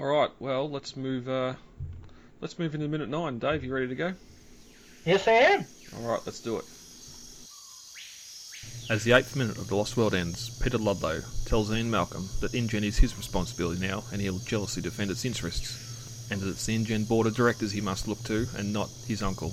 All 0.00 0.06
right, 0.06 0.30
well 0.38 0.68
let's 0.68 0.96
move 0.96 1.28
uh, 1.28 1.54
let's 2.40 2.58
move 2.58 2.74
into 2.74 2.88
minute 2.88 3.08
nine. 3.08 3.38
Dave, 3.38 3.64
you 3.64 3.72
ready 3.72 3.88
to 3.88 3.94
go? 3.94 4.14
Yes, 5.04 5.26
I 5.28 5.32
am. 5.32 5.66
All 5.96 6.10
right, 6.10 6.20
let's 6.26 6.40
do 6.40 6.58
it. 6.58 6.64
As 8.90 9.04
the 9.04 9.12
eighth 9.12 9.36
minute 9.36 9.58
of 9.58 9.68
The 9.68 9.76
Lost 9.76 9.98
World 9.98 10.14
ends, 10.14 10.48
Peter 10.62 10.78
Ludlow 10.78 11.20
tells 11.44 11.70
Ian 11.70 11.90
Malcolm 11.90 12.30
that 12.40 12.54
InGen 12.54 12.82
is 12.82 12.96
his 12.96 13.18
responsibility 13.18 13.86
now 13.86 14.02
and 14.10 14.22
he'll 14.22 14.38
jealously 14.38 14.80
defend 14.80 15.10
its 15.10 15.26
interests, 15.26 16.30
and 16.30 16.40
that 16.40 16.48
it's 16.48 16.64
the 16.64 16.74
InGen 16.74 17.04
board 17.04 17.26
of 17.26 17.36
directors 17.36 17.72
he 17.72 17.82
must 17.82 18.08
look 18.08 18.22
to 18.24 18.46
and 18.56 18.72
not 18.72 18.88
his 19.06 19.22
uncle. 19.22 19.48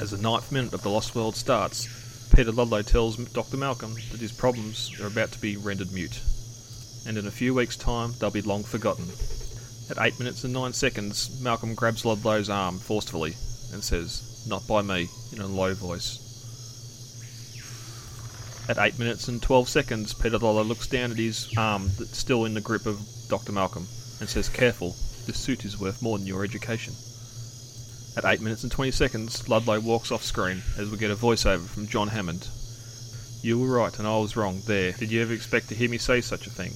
As 0.00 0.10
the 0.10 0.18
ninth 0.20 0.50
minute 0.50 0.72
of 0.72 0.82
The 0.82 0.90
Lost 0.90 1.14
World 1.14 1.36
starts, 1.36 1.86
Peter 2.34 2.50
Ludlow 2.50 2.82
tells 2.82 3.16
Dr. 3.16 3.56
Malcolm 3.56 3.94
that 4.10 4.20
his 4.20 4.32
problems 4.32 5.00
are 5.00 5.06
about 5.06 5.30
to 5.30 5.40
be 5.40 5.56
rendered 5.56 5.92
mute, 5.92 6.20
and 7.06 7.16
in 7.16 7.28
a 7.28 7.30
few 7.30 7.54
weeks' 7.54 7.76
time 7.76 8.14
they'll 8.18 8.32
be 8.32 8.42
long 8.42 8.64
forgotten. 8.64 9.06
At 9.90 10.04
8 10.04 10.18
minutes 10.18 10.42
and 10.42 10.54
9 10.54 10.72
seconds, 10.72 11.40
Malcolm 11.40 11.76
grabs 11.76 12.04
Ludlow's 12.04 12.50
arm 12.50 12.80
forcefully 12.80 13.36
and 13.72 13.84
says, 13.84 14.44
Not 14.48 14.66
by 14.66 14.82
me, 14.82 15.08
in 15.32 15.38
a 15.38 15.46
low 15.46 15.72
voice. 15.74 16.24
At 18.68 18.76
8 18.76 18.98
minutes 18.98 19.28
and 19.28 19.40
12 19.40 19.66
seconds, 19.66 20.12
Peter 20.12 20.38
Lorre 20.38 20.66
looks 20.66 20.86
down 20.86 21.10
at 21.10 21.16
his 21.16 21.48
arm 21.56 21.90
that's 21.98 22.18
still 22.18 22.44
in 22.44 22.52
the 22.52 22.60
grip 22.60 22.84
of 22.84 23.00
Dr. 23.30 23.50
Malcolm 23.50 23.86
and 24.20 24.28
says, 24.28 24.50
Careful, 24.50 24.94
this 25.26 25.38
suit 25.38 25.64
is 25.64 25.80
worth 25.80 26.02
more 26.02 26.18
than 26.18 26.26
your 26.26 26.44
education. 26.44 26.92
At 28.14 28.26
8 28.26 28.42
minutes 28.42 28.64
and 28.64 28.72
20 28.72 28.90
seconds, 28.90 29.48
Ludlow 29.48 29.80
walks 29.80 30.12
off 30.12 30.22
screen 30.22 30.62
as 30.76 30.90
we 30.90 30.98
get 30.98 31.10
a 31.10 31.16
voiceover 31.16 31.66
from 31.66 31.86
John 31.86 32.08
Hammond. 32.08 32.46
You 33.40 33.58
were 33.58 33.74
right 33.74 33.98
and 33.98 34.06
I 34.06 34.18
was 34.18 34.36
wrong 34.36 34.60
there. 34.66 34.92
Did 34.92 35.10
you 35.10 35.22
ever 35.22 35.32
expect 35.32 35.70
to 35.70 35.74
hear 35.74 35.88
me 35.88 35.96
say 35.96 36.20
such 36.20 36.46
a 36.46 36.50
thing? 36.50 36.72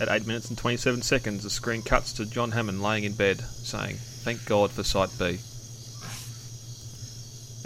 At 0.00 0.12
8 0.12 0.26
minutes 0.26 0.48
and 0.48 0.58
27 0.58 1.02
seconds, 1.02 1.44
the 1.44 1.50
screen 1.50 1.82
cuts 1.82 2.12
to 2.14 2.26
John 2.26 2.50
Hammond 2.50 2.82
laying 2.82 3.04
in 3.04 3.12
bed, 3.12 3.40
saying, 3.40 3.96
Thank 3.96 4.44
God 4.46 4.72
for 4.72 4.82
Site 4.82 5.16
B. 5.16 5.38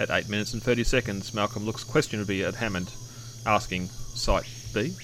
At 0.00 0.08
8 0.10 0.30
minutes 0.30 0.54
and 0.54 0.62
30 0.62 0.84
seconds, 0.84 1.34
Malcolm 1.34 1.66
looks 1.66 1.84
questionably 1.84 2.42
at 2.42 2.54
Hammond, 2.54 2.90
asking, 3.44 3.88
Site 3.88 4.48
B? 4.72 4.94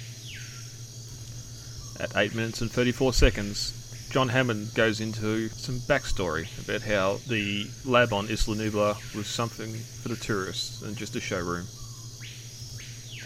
At 2.00 2.16
8 2.16 2.34
minutes 2.34 2.62
and 2.62 2.72
34 2.72 3.12
seconds, 3.12 4.08
John 4.10 4.30
Hammond 4.30 4.72
goes 4.74 5.02
into 5.02 5.50
some 5.50 5.80
backstory 5.80 6.48
about 6.64 6.80
how 6.80 7.18
the 7.28 7.68
lab 7.84 8.14
on 8.14 8.24
Isla 8.30 8.56
Nublar 8.56 9.14
was 9.14 9.26
something 9.26 9.74
for 9.74 10.08
the 10.08 10.16
tourists 10.16 10.80
and 10.80 10.96
just 10.96 11.14
a 11.14 11.20
showroom. 11.20 11.66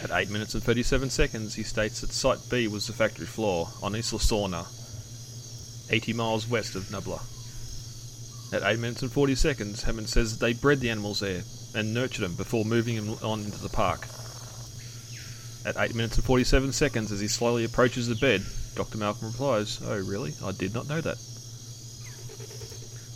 At 0.03 0.11
8 0.11 0.29
minutes 0.29 0.53
and 0.53 0.61
37 0.61 1.09
seconds, 1.09 1.55
he 1.55 1.63
states 1.63 2.01
that 2.01 2.11
Site 2.11 2.39
B 2.49 2.67
was 2.67 2.87
the 2.87 2.91
factory 2.91 3.25
floor 3.25 3.69
on 3.81 3.95
Isla 3.95 4.19
Sorna, 4.19 4.67
80 5.89 6.11
miles 6.11 6.49
west 6.49 6.75
of 6.75 6.83
Nublar. 6.89 7.21
At 8.53 8.69
8 8.69 8.77
minutes 8.77 9.03
and 9.03 9.11
40 9.11 9.35
seconds, 9.35 9.83
Hammond 9.83 10.09
says 10.09 10.37
that 10.37 10.45
they 10.45 10.51
bred 10.51 10.81
the 10.81 10.89
animals 10.89 11.21
there 11.21 11.43
and 11.73 11.93
nurtured 11.93 12.25
him 12.25 12.35
before 12.35 12.65
moving 12.65 12.95
him 12.95 13.09
on 13.23 13.41
into 13.41 13.61
the 13.61 13.69
park. 13.69 14.07
At 15.65 15.77
8 15.77 15.95
minutes 15.95 16.15
and 16.15 16.25
47 16.25 16.71
seconds, 16.71 17.11
as 17.11 17.19
he 17.19 17.27
slowly 17.27 17.63
approaches 17.63 18.07
the 18.07 18.15
bed, 18.15 18.43
Dr. 18.75 18.97
Malcolm 18.97 19.27
replies, 19.27 19.79
Oh, 19.83 19.97
really? 19.99 20.33
I 20.43 20.51
did 20.51 20.73
not 20.73 20.89
know 20.89 21.01
that. 21.01 21.17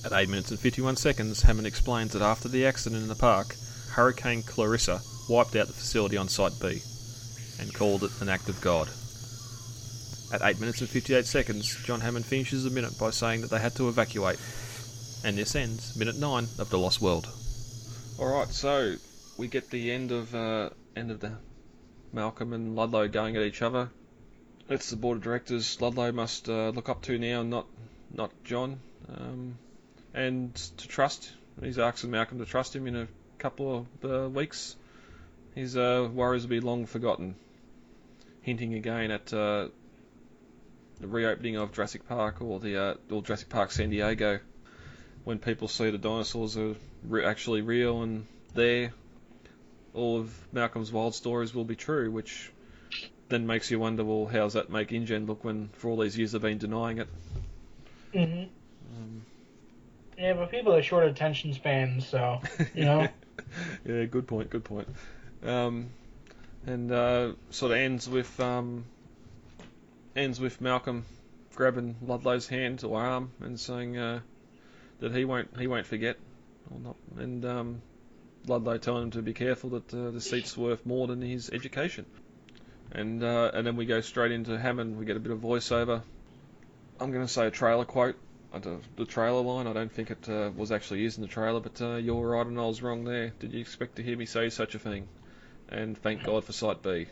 At 0.05 0.13
8 0.13 0.29
minutes 0.29 0.51
and 0.51 0.59
51 0.59 0.95
seconds, 0.97 1.41
Hammond 1.41 1.65
explains 1.65 2.13
that 2.13 2.21
after 2.21 2.47
the 2.47 2.65
accident 2.65 3.01
in 3.01 3.07
the 3.07 3.15
park, 3.15 3.55
Hurricane 3.89 4.43
Clarissa 4.43 5.01
wiped 5.27 5.55
out 5.55 5.67
the 5.67 5.73
facility 5.73 6.17
on 6.17 6.27
Site 6.27 6.59
B 6.61 6.81
and 7.59 7.73
called 7.73 8.03
it 8.03 8.11
an 8.21 8.29
act 8.29 8.47
of 8.47 8.61
God. 8.61 8.89
At 10.31 10.43
8 10.43 10.59
minutes 10.59 10.81
and 10.81 10.89
58 10.89 11.25
seconds, 11.25 11.75
John 11.83 12.01
Hammond 12.01 12.25
finishes 12.25 12.63
the 12.63 12.69
minute 12.69 12.97
by 12.99 13.09
saying 13.09 13.41
that 13.41 13.49
they 13.49 13.59
had 13.59 13.75
to 13.75 13.89
evacuate. 13.89 14.37
And 15.23 15.37
this 15.37 15.55
ends 15.55 15.95
minute 15.95 16.17
9 16.17 16.47
of 16.59 16.69
The 16.69 16.77
Lost 16.77 17.01
World. 17.01 17.27
All 18.17 18.27
right, 18.27 18.49
so 18.49 18.95
we 19.35 19.49
get 19.49 19.69
the 19.69 19.91
end 19.91 20.13
of 20.13 20.33
uh, 20.33 20.69
end 20.95 21.11
of 21.11 21.19
the 21.19 21.33
Malcolm 22.13 22.53
and 22.53 22.73
Ludlow 22.73 23.09
going 23.09 23.35
at 23.35 23.43
each 23.43 23.61
other. 23.61 23.89
It's 24.69 24.89
the 24.89 24.95
board 24.95 25.17
of 25.17 25.23
directors 25.23 25.81
Ludlow 25.81 26.13
must 26.13 26.47
uh, 26.47 26.69
look 26.69 26.87
up 26.87 27.01
to 27.03 27.19
now, 27.19 27.43
not 27.43 27.67
not 28.13 28.31
John, 28.45 28.79
um, 29.13 29.57
and 30.13 30.55
to 30.55 30.87
trust. 30.87 31.29
He's 31.61 31.77
asking 31.77 32.11
Malcolm 32.11 32.39
to 32.39 32.45
trust 32.45 32.73
him 32.73 32.87
in 32.87 32.95
a 32.95 33.07
couple 33.37 33.85
of 34.01 34.09
uh, 34.09 34.29
weeks. 34.29 34.77
His 35.53 35.75
uh, 35.75 36.07
worries 36.09 36.43
will 36.43 36.51
be 36.51 36.61
long 36.61 36.85
forgotten. 36.85 37.35
Hinting 38.43 38.75
again 38.75 39.11
at 39.11 39.33
uh, 39.33 39.67
the 41.01 41.07
reopening 41.07 41.57
of 41.57 41.73
Jurassic 41.73 42.07
Park 42.07 42.41
or 42.41 42.61
the 42.61 42.81
uh, 42.81 42.93
or 43.11 43.21
Jurassic 43.21 43.49
Park 43.49 43.73
San 43.73 43.89
Diego, 43.89 44.39
when 45.25 45.39
people 45.39 45.67
see 45.67 45.89
the 45.89 45.97
dinosaurs 45.97 46.55
are 46.55 46.75
re- 47.03 47.25
actually 47.25 47.61
real 47.61 48.03
and 48.03 48.25
there, 48.53 48.93
all 49.93 50.19
of 50.19 50.47
Malcolm's 50.53 50.91
wild 50.91 51.15
stories 51.15 51.53
will 51.53 51.65
be 51.65 51.75
true, 51.75 52.09
which 52.11 52.51
then 53.27 53.47
makes 53.47 53.69
you 53.71 53.79
wonder, 53.79 54.03
well, 54.05 54.27
how's 54.27 54.53
that 54.53 54.69
make 54.69 54.91
InGen 54.91 55.25
look 55.25 55.43
when 55.43 55.69
for 55.73 55.89
all 55.89 55.97
these 55.97 56.17
years 56.17 56.31
they've 56.31 56.41
been 56.41 56.59
denying 56.59 56.99
it? 56.99 57.07
hmm 58.13 58.43
Um, 58.95 59.25
Yeah, 60.17 60.33
but 60.33 60.51
people 60.51 60.73
have 60.75 60.85
short 60.85 61.05
attention 61.05 61.53
spans, 61.53 62.07
so 62.07 62.39
you 62.75 62.85
know. 62.85 63.07
yeah, 63.85 64.05
good 64.05 64.27
point, 64.27 64.51
good 64.51 64.63
point. 64.63 64.87
Um, 65.43 65.89
and 66.67 66.91
uh, 66.91 67.31
sort 67.49 67.71
of 67.71 67.79
ends 67.79 68.07
with 68.07 68.39
um, 68.39 68.85
ends 70.15 70.39
with 70.39 70.61
Malcolm 70.61 71.05
grabbing 71.55 71.95
Ludlow's 72.01 72.47
hand 72.47 72.83
or 72.83 72.99
arm 72.99 73.31
and 73.39 73.59
saying 73.59 73.97
uh, 73.97 74.19
that 74.99 75.13
he 75.13 75.25
won't 75.25 75.57
he 75.59 75.67
won't 75.67 75.85
forget 75.85 76.17
or 76.71 76.79
not, 76.79 76.95
and 77.17 77.45
um, 77.45 77.81
Ludlow 78.47 78.77
telling 78.77 79.03
him 79.03 79.11
to 79.11 79.21
be 79.21 79.33
careful 79.33 79.71
that 79.71 79.93
uh, 79.93 80.11
the 80.11 80.21
seat's 80.21 80.57
worth 80.57 80.85
more 80.85 81.07
than 81.07 81.21
his 81.21 81.49
education. 81.49 82.05
And 82.91 83.23
uh, 83.23 83.51
and 83.53 83.65
then 83.65 83.75
we 83.75 83.85
go 83.85 84.01
straight 84.01 84.31
into 84.31 84.57
Hammond. 84.57 84.97
We 84.97 85.05
get 85.05 85.17
a 85.17 85.19
bit 85.19 85.31
of 85.31 85.39
voiceover. 85.39 86.01
I'm 86.99 87.11
going 87.11 87.25
to 87.25 87.31
say 87.31 87.47
a 87.47 87.51
trailer 87.51 87.85
quote. 87.85 88.15
The 88.95 89.05
trailer 89.05 89.41
line. 89.41 89.67
I 89.67 89.73
don't 89.73 89.91
think 89.91 90.11
it 90.11 90.29
uh, 90.29 90.49
was 90.55 90.71
actually 90.71 91.01
used 91.01 91.17
in 91.17 91.23
the 91.23 91.27
trailer, 91.27 91.59
but 91.59 91.81
uh, 91.81 91.95
you're 91.95 92.25
right 92.25 92.45
and 92.45 92.57
I 92.57 92.65
was 92.65 92.81
wrong 92.81 93.03
there. 93.03 93.33
Did 93.39 93.51
you 93.51 93.59
expect 93.59 93.97
to 93.97 94.03
hear 94.03 94.15
me 94.15 94.25
say 94.25 94.49
such 94.49 94.75
a 94.75 94.79
thing? 94.79 95.09
And 95.67 95.97
thank 95.97 96.23
God 96.23 96.45
for 96.45 96.53
Site 96.53 96.81
B. 96.81 97.07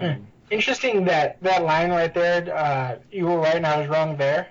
Um, 0.00 0.26
Interesting 0.50 1.04
that 1.04 1.40
that 1.42 1.62
line 1.62 1.90
right 1.90 2.12
there. 2.12 2.52
Uh, 2.52 2.98
you 3.12 3.26
were 3.26 3.38
right 3.38 3.54
and 3.54 3.66
I 3.66 3.78
was 3.78 3.88
wrong 3.88 4.16
there. 4.16 4.48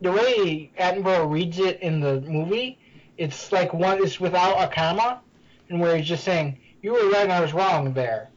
The 0.00 0.12
way 0.12 0.70
Attenborough 0.78 1.30
reads 1.30 1.58
it 1.58 1.80
in 1.80 2.00
the 2.00 2.20
movie, 2.20 2.78
it's 3.16 3.50
like 3.50 3.72
one. 3.72 4.02
It's 4.02 4.20
without 4.20 4.56
a 4.62 4.72
comma, 4.72 5.20
and 5.68 5.80
where 5.80 5.96
he's 5.96 6.06
just 6.06 6.24
saying 6.24 6.58
you 6.82 6.92
were 6.92 7.10
right 7.10 7.24
and 7.24 7.32
I 7.32 7.40
was 7.40 7.52
wrong 7.52 7.92
there. 7.92 8.30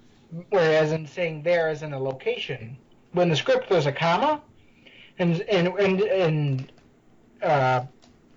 Whereas 0.50 0.92
in 0.92 1.06
saying 1.06 1.44
there 1.44 1.68
as 1.68 1.84
in 1.84 1.94
a 1.94 2.00
location, 2.00 2.78
when 3.12 3.30
the 3.30 3.36
script 3.36 3.70
there's 3.70 3.86
a 3.86 3.92
comma, 3.92 4.42
and 5.20 5.42
and 5.42 5.68
and 5.68 6.02
and 6.02 6.72
uh, 7.44 7.86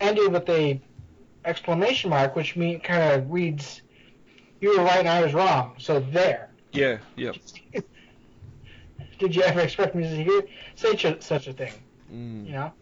ended 0.00 0.32
with 0.32 0.48
a 0.48 0.80
exclamation 1.44 2.10
mark, 2.10 2.36
which 2.36 2.56
mean 2.56 2.80
kind 2.80 3.02
of 3.12 3.30
reads 3.30 3.82
you 4.60 4.76
were 4.78 4.84
right 4.84 4.98
and 4.98 5.08
I 5.08 5.22
was 5.22 5.34
wrong. 5.34 5.74
So 5.78 6.00
there. 6.00 6.50
yeah, 6.72 6.98
yep. 7.16 7.36
Did 9.18 9.36
you 9.36 9.42
ever 9.42 9.60
expect 9.60 9.94
me 9.94 10.02
to 10.02 10.24
hear 10.24 10.42
say 10.74 10.96
ch- 10.96 11.22
such 11.22 11.46
a 11.46 11.52
thing? 11.52 11.72
Mm. 12.12 12.46
You 12.46 12.52
know, 12.52 12.72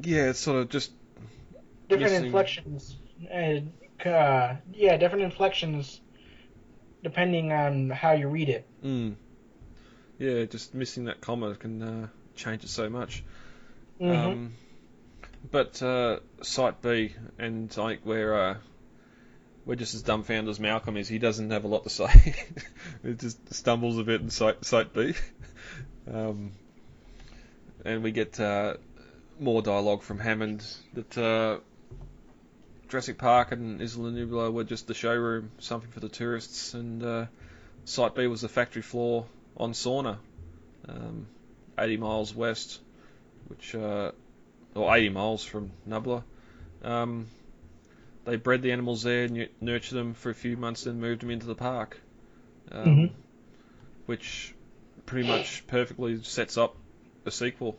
Yeah, 0.00 0.30
it's 0.30 0.38
sort 0.38 0.62
of 0.62 0.68
just 0.68 0.92
different 1.88 2.12
Missing- 2.12 2.26
inflections. 2.26 2.96
And, 3.30 3.72
uh, 4.04 4.54
yeah, 4.72 4.96
different 4.96 5.24
inflections 5.24 6.00
depending 7.02 7.52
on 7.52 7.90
how 7.90 8.12
you 8.12 8.28
read 8.28 8.48
it. 8.48 8.66
mm, 8.84 9.14
yeah, 10.18 10.44
just 10.44 10.74
missing 10.74 11.04
that 11.04 11.20
comma 11.20 11.54
can 11.54 11.82
uh, 11.82 12.08
change 12.34 12.64
it 12.64 12.68
so 12.70 12.88
much. 12.88 13.22
Mhm. 14.00 14.16
Um, 14.26 14.52
but 15.50 15.80
uh, 15.82 16.18
Site 16.42 16.82
B, 16.82 17.14
and 17.38 17.72
I 17.78 17.88
think 17.88 18.00
we're 18.04 18.34
uh, 18.34 18.56
we're 19.64 19.76
just 19.76 19.94
as 19.94 20.02
dumbfounded 20.02 20.50
as 20.50 20.58
Malcolm 20.60 20.96
is. 20.96 21.08
He 21.08 21.18
doesn't 21.18 21.50
have 21.50 21.64
a 21.64 21.68
lot 21.68 21.84
to 21.84 21.90
say. 21.90 22.34
it 23.04 23.18
just 23.18 23.52
stumbles 23.54 23.98
a 23.98 24.04
bit 24.04 24.20
in 24.20 24.30
Site 24.30 24.64
Site 24.64 24.92
B, 24.92 25.14
um, 26.12 26.52
and 27.84 28.02
we 28.02 28.10
get 28.12 28.38
uh, 28.40 28.74
more 29.40 29.62
dialogue 29.62 30.02
from 30.02 30.18
Hammond 30.18 30.64
that 30.94 31.18
uh, 31.18 31.58
Jurassic 32.88 33.18
Park 33.18 33.52
and 33.52 33.80
Isla 33.80 34.10
Nublar 34.10 34.52
were 34.52 34.64
just 34.64 34.86
the 34.86 34.94
showroom, 34.94 35.50
something 35.58 35.90
for 35.90 36.00
the 36.00 36.08
tourists, 36.08 36.74
and 36.74 37.02
uh, 37.02 37.26
Site 37.84 38.14
B 38.14 38.26
was 38.26 38.40
the 38.40 38.48
factory 38.48 38.82
floor 38.82 39.26
on 39.56 39.72
Sorna, 39.72 40.18
um, 40.88 41.26
80 41.78 41.96
miles 41.98 42.34
west, 42.34 42.80
which 43.48 43.74
uh, 43.74 44.12
or 44.74 44.96
80 44.96 45.10
miles 45.10 45.44
from 45.44 45.70
Nublar. 45.88 46.22
Um, 46.82 47.26
they 48.24 48.36
bred 48.36 48.62
the 48.62 48.72
animals 48.72 49.02
there, 49.02 49.28
nu- 49.28 49.48
nurtured 49.60 49.98
them 49.98 50.14
for 50.14 50.30
a 50.30 50.34
few 50.34 50.56
months, 50.56 50.84
then 50.84 51.00
moved 51.00 51.22
them 51.22 51.30
into 51.30 51.46
the 51.46 51.54
park, 51.54 51.98
um, 52.72 52.84
Mhm. 52.84 53.10
which 54.06 54.54
pretty 55.06 55.26
much 55.28 55.66
perfectly 55.66 56.22
sets 56.22 56.56
up 56.58 56.76
a 57.26 57.30
sequel. 57.30 57.76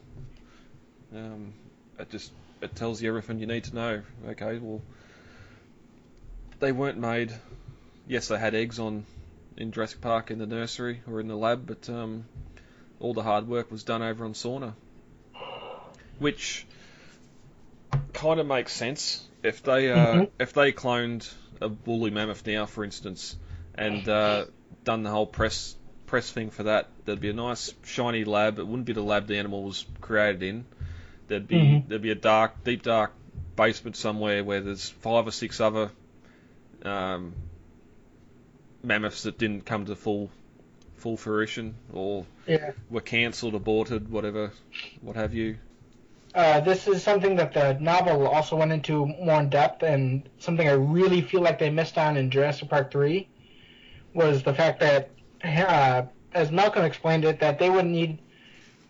Um, 1.15 1.53
it 1.97 2.09
just 2.09 2.31
it 2.61 2.75
tells 2.75 3.01
you 3.01 3.09
everything 3.09 3.39
you 3.39 3.47
need 3.47 3.63
to 3.65 3.75
know. 3.75 4.01
Okay, 4.29 4.57
well, 4.59 4.81
they 6.59 6.71
weren't 6.71 6.97
made. 6.97 7.33
Yes, 8.07 8.27
they 8.27 8.37
had 8.37 8.55
eggs 8.55 8.79
on 8.79 9.05
in 9.57 9.71
Jurassic 9.71 10.01
Park 10.01 10.31
in 10.31 10.39
the 10.39 10.45
nursery 10.45 11.01
or 11.07 11.19
in 11.19 11.27
the 11.27 11.35
lab, 11.35 11.65
but 11.65 11.89
um, 11.89 12.25
all 12.99 13.13
the 13.13 13.23
hard 13.23 13.47
work 13.47 13.71
was 13.71 13.83
done 13.83 14.01
over 14.01 14.25
on 14.25 14.33
Sorna, 14.33 14.73
which 16.19 16.65
kind 18.13 18.39
of 18.39 18.47
makes 18.47 18.73
sense 18.73 19.25
if 19.43 19.63
they 19.63 19.91
uh, 19.91 19.95
Mhm. 19.95 20.29
if 20.39 20.53
they 20.53 20.71
cloned 20.71 21.31
a 21.61 21.69
woolly 21.69 22.11
mammoth 22.11 22.45
now, 22.45 22.65
for 22.65 22.83
instance, 22.83 23.35
and 23.75 24.07
uh, 24.07 24.45
done 24.83 25.03
the 25.03 25.09
whole 25.09 25.25
press 25.27 25.75
press 26.05 26.31
thing 26.31 26.49
for 26.49 26.63
that. 26.63 26.89
There'd 27.05 27.21
be 27.21 27.29
a 27.29 27.33
nice 27.33 27.73
shiny 27.83 28.23
lab. 28.23 28.59
It 28.59 28.67
wouldn't 28.67 28.85
be 28.85 28.93
the 28.93 29.01
lab 29.03 29.27
the 29.27 29.37
animal 29.37 29.63
was 29.63 29.85
created 30.01 30.43
in. 30.43 30.65
There'd 31.29 31.47
be 31.47 31.55
Mhm. 31.55 31.87
there'd 31.87 32.01
be 32.01 32.11
a 32.11 32.15
dark, 32.15 32.63
deep 32.63 32.83
dark 32.83 33.13
basement 33.55 33.95
somewhere 33.95 34.43
where 34.43 34.61
there's 34.61 34.89
five 34.89 35.27
or 35.27 35.31
six 35.31 35.61
other 35.61 35.91
um, 36.83 37.33
mammoths 38.83 39.23
that 39.23 39.37
didn't 39.37 39.65
come 39.65 39.85
to 39.85 39.95
full 39.95 40.29
full 40.95 41.15
fruition 41.17 41.75
or 41.93 42.25
Yeah. 42.45 42.71
were 42.89 43.01
cancelled, 43.01 43.55
aborted, 43.55 44.09
whatever, 44.11 44.51
what 45.01 45.15
have 45.15 45.33
you. 45.33 45.57
Uh, 46.35 46.59
this 46.59 46.87
is 46.87 47.01
something 47.03 47.37
that 47.37 47.53
the 47.53 47.73
novel 47.79 48.27
also 48.27 48.55
went 48.57 48.71
into 48.71 49.05
more 49.05 49.39
in 49.39 49.49
depth, 49.49 49.81
and 49.83 50.27
something 50.39 50.67
I 50.67 50.73
really 50.73 51.21
feel 51.21 51.41
like 51.41 51.57
they 51.57 51.69
missed 51.69 51.97
on 51.97 52.17
in 52.17 52.29
Jurassic 52.31 52.69
Park 52.69 52.91
3 52.91 53.27
was 54.13 54.43
the 54.43 54.53
fact 54.53 54.79
that, 54.81 55.09
uh, 55.43 56.03
as 56.33 56.51
Malcolm 56.51 56.83
explained 56.85 57.23
it, 57.25 57.39
that 57.39 57.59
they 57.59 57.69
would 57.69 57.85
need 57.85 58.19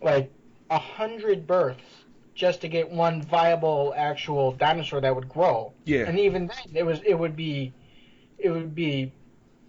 like 0.02 0.30
a 0.68 0.78
hundred 0.78 1.46
births 1.46 1.99
just 2.34 2.60
to 2.62 2.68
get 2.68 2.90
one 2.90 3.22
viable 3.22 3.92
actual 3.96 4.52
dinosaur 4.52 5.00
that 5.00 5.14
would 5.14 5.28
grow. 5.28 5.72
Yeah. 5.84 6.06
And 6.06 6.18
even 6.18 6.46
then, 6.46 6.76
it 6.76 6.84
was 6.84 7.00
it 7.04 7.14
would 7.14 7.36
be 7.36 7.72
it 8.38 8.50
would 8.50 8.74
be 8.74 9.12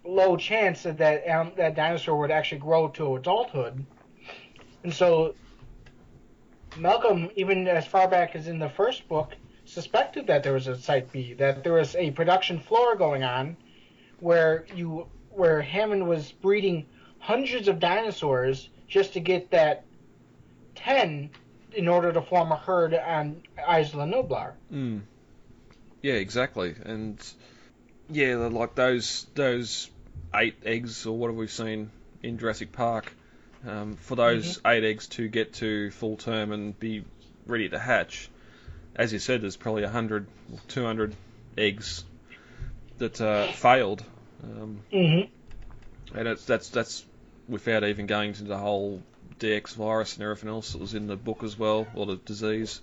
low 0.04 0.36
chance 0.36 0.82
that 0.82 0.98
that, 0.98 1.28
um, 1.28 1.52
that 1.56 1.74
dinosaur 1.74 2.18
would 2.18 2.30
actually 2.30 2.58
grow 2.58 2.88
to 2.88 3.16
adulthood. 3.16 3.84
And 4.82 4.92
so 4.92 5.34
Malcolm, 6.76 7.30
even 7.36 7.68
as 7.68 7.86
far 7.86 8.08
back 8.08 8.34
as 8.34 8.48
in 8.48 8.58
the 8.58 8.68
first 8.68 9.08
book, 9.08 9.32
suspected 9.64 10.26
that 10.26 10.42
there 10.42 10.52
was 10.52 10.66
a 10.66 10.76
Site 10.76 11.12
B, 11.12 11.34
that 11.34 11.62
there 11.62 11.74
was 11.74 11.94
a 11.96 12.10
production 12.10 12.58
floor 12.58 12.96
going 12.96 13.22
on 13.22 13.56
where 14.20 14.66
you 14.74 15.06
where 15.30 15.62
Hammond 15.62 16.06
was 16.06 16.32
breeding 16.32 16.86
hundreds 17.18 17.68
of 17.68 17.78
dinosaurs 17.78 18.68
just 18.88 19.12
to 19.14 19.20
get 19.20 19.50
that 19.50 19.84
ten 20.74 21.30
in 21.74 21.88
order 21.88 22.12
to 22.12 22.22
form 22.22 22.52
a 22.52 22.56
herd 22.56 22.94
on 22.94 23.42
Isla 23.58 24.06
Nublar. 24.06 24.52
Mm. 24.72 25.02
Yeah, 26.02 26.14
exactly. 26.14 26.74
And 26.84 27.24
yeah, 28.10 28.36
like 28.36 28.74
those 28.74 29.26
those 29.34 29.90
eight 30.34 30.56
eggs 30.64 31.06
or 31.06 31.16
what 31.16 31.28
have 31.28 31.36
we 31.36 31.46
seen 31.46 31.90
in 32.22 32.38
Jurassic 32.38 32.72
Park? 32.72 33.12
Um, 33.66 33.94
for 33.94 34.16
those 34.16 34.60
eight 34.66 34.82
eggs 34.82 35.06
to 35.08 35.28
get 35.28 35.54
to 35.54 35.90
full 35.92 36.16
term 36.16 36.50
and 36.50 36.78
be 36.78 37.04
ready 37.46 37.68
to 37.68 37.78
hatch, 37.78 38.28
as 38.96 39.12
you 39.12 39.20
said, 39.20 39.40
there's 39.40 39.56
probably 39.56 39.82
100 39.82 40.26
or 40.52 40.58
200 40.68 41.14
eggs 41.56 42.04
that 42.98 43.20
uh, 43.20 43.46
failed, 43.52 44.02
um, 44.42 44.80
Mm-hmm. 44.92 46.18
and 46.18 46.28
it's 46.28 46.44
that's 46.44 46.70
that's 46.70 47.04
without 47.48 47.84
even 47.84 48.06
going 48.06 48.30
into 48.30 48.44
the 48.44 48.58
whole 48.58 49.00
DX 49.42 49.74
virus 49.74 50.14
and 50.14 50.22
everything 50.22 50.48
else 50.48 50.72
that 50.72 50.80
was 50.80 50.94
in 50.94 51.08
the 51.08 51.16
book 51.16 51.42
as 51.42 51.58
well, 51.58 51.86
or 51.94 52.06
the 52.06 52.16
disease. 52.16 52.80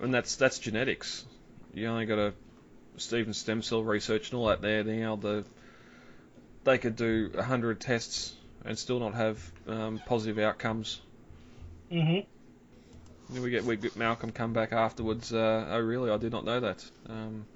And 0.00 0.12
that's 0.12 0.36
that's 0.36 0.58
genetics. 0.58 1.24
You 1.72 1.86
only 1.86 2.06
got 2.06 2.18
a 2.18 2.34
Steven 2.98 3.32
stem 3.32 3.62
cell 3.62 3.82
research 3.82 4.30
and 4.30 4.38
all 4.38 4.48
that 4.48 4.60
there 4.60 4.84
now. 4.84 5.16
The 5.16 5.44
they 6.64 6.78
could 6.78 6.96
do 6.96 7.30
hundred 7.40 7.80
tests 7.80 8.34
and 8.64 8.78
still 8.78 9.00
not 9.00 9.14
have 9.14 9.52
um, 9.66 10.00
positive 10.06 10.38
outcomes. 10.38 11.00
Then 13.30 13.42
we 13.42 13.50
get 13.50 13.64
we 13.64 13.76
get 13.76 13.96
Malcolm 13.96 14.30
come 14.30 14.52
back 14.52 14.72
afterwards. 14.72 15.32
Uh, 15.32 15.66
oh 15.70 15.80
really? 15.80 16.10
I 16.10 16.18
did 16.18 16.32
not 16.32 16.44
know 16.44 16.60
that. 16.60 16.84
Um, 17.08 17.46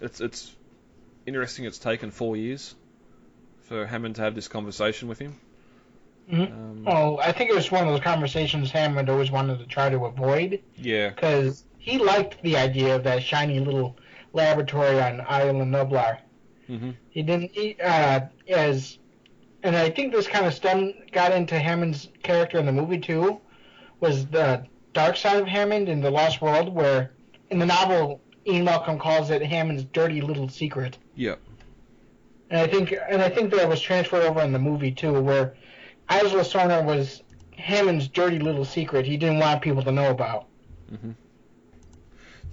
it's 0.00 0.20
it's 0.20 0.50
interesting. 1.26 1.66
It's 1.66 1.78
taken 1.78 2.10
four 2.10 2.36
years 2.36 2.74
for 3.64 3.84
Hammond 3.84 4.16
to 4.16 4.22
have 4.22 4.34
this 4.34 4.48
conversation 4.48 5.08
with 5.08 5.18
him. 5.18 5.38
Mhm. 6.30 6.52
Um, 6.52 6.84
Well, 6.84 7.18
I 7.22 7.32
think 7.32 7.50
it 7.50 7.56
was 7.56 7.70
one 7.70 7.86
of 7.86 7.88
those 7.92 8.00
conversations 8.02 8.70
Hammond 8.70 9.08
always 9.08 9.30
wanted 9.30 9.58
to 9.58 9.66
try 9.66 9.88
to 9.88 10.04
avoid 10.04 10.60
yeah. 10.76 11.10
because 11.10 11.64
he 11.78 11.98
liked 11.98 12.42
the 12.42 12.56
idea 12.56 12.94
of 12.96 13.04
that 13.04 13.22
shiny 13.22 13.58
little 13.60 13.96
laboratory 14.32 15.00
on 15.00 15.24
Island 15.26 15.72
Nublar. 15.72 16.18
Mm-hmm. 16.68 16.90
He 17.10 17.22
didn't 17.22 17.50
he, 17.52 17.76
uh, 17.82 18.20
as, 18.48 18.98
and 19.62 19.76
I 19.76 19.90
think 19.90 20.12
this 20.12 20.26
kind 20.26 20.46
of 20.46 20.52
stem 20.54 20.92
got 21.12 21.32
into 21.32 21.58
Hammond's 21.58 22.08
character 22.22 22.58
in 22.58 22.66
the 22.66 22.72
movie 22.72 22.98
too, 22.98 23.40
was 24.00 24.26
the 24.26 24.66
dark 24.92 25.16
side 25.16 25.40
of 25.40 25.46
Hammond 25.46 25.88
in 25.88 26.00
the 26.00 26.10
Lost 26.10 26.42
World, 26.42 26.74
where 26.74 27.12
in 27.50 27.58
the 27.58 27.66
novel 27.66 28.20
Ian 28.46 28.64
Malcolm 28.64 28.98
calls 28.98 29.30
it 29.30 29.42
Hammond's 29.42 29.84
dirty 29.84 30.20
little 30.20 30.48
secret. 30.48 30.98
Yeah. 31.14 31.36
And 32.50 32.60
I 32.60 32.66
think 32.66 32.94
and 33.08 33.22
I 33.22 33.28
think 33.30 33.50
that 33.52 33.68
was 33.68 33.80
transferred 33.80 34.22
over 34.24 34.40
in 34.40 34.52
the 34.52 34.58
movie 34.58 34.92
too, 34.92 35.20
where 35.20 35.54
Isla 36.10 36.44
Sorna 36.44 36.84
was 36.84 37.22
Hammond's 37.56 38.08
dirty 38.08 38.38
little 38.38 38.64
secret 38.64 39.06
he 39.06 39.16
didn't 39.16 39.38
want 39.38 39.62
people 39.62 39.82
to 39.82 39.92
know 39.92 40.10
about. 40.10 40.46
hmm 41.00 41.12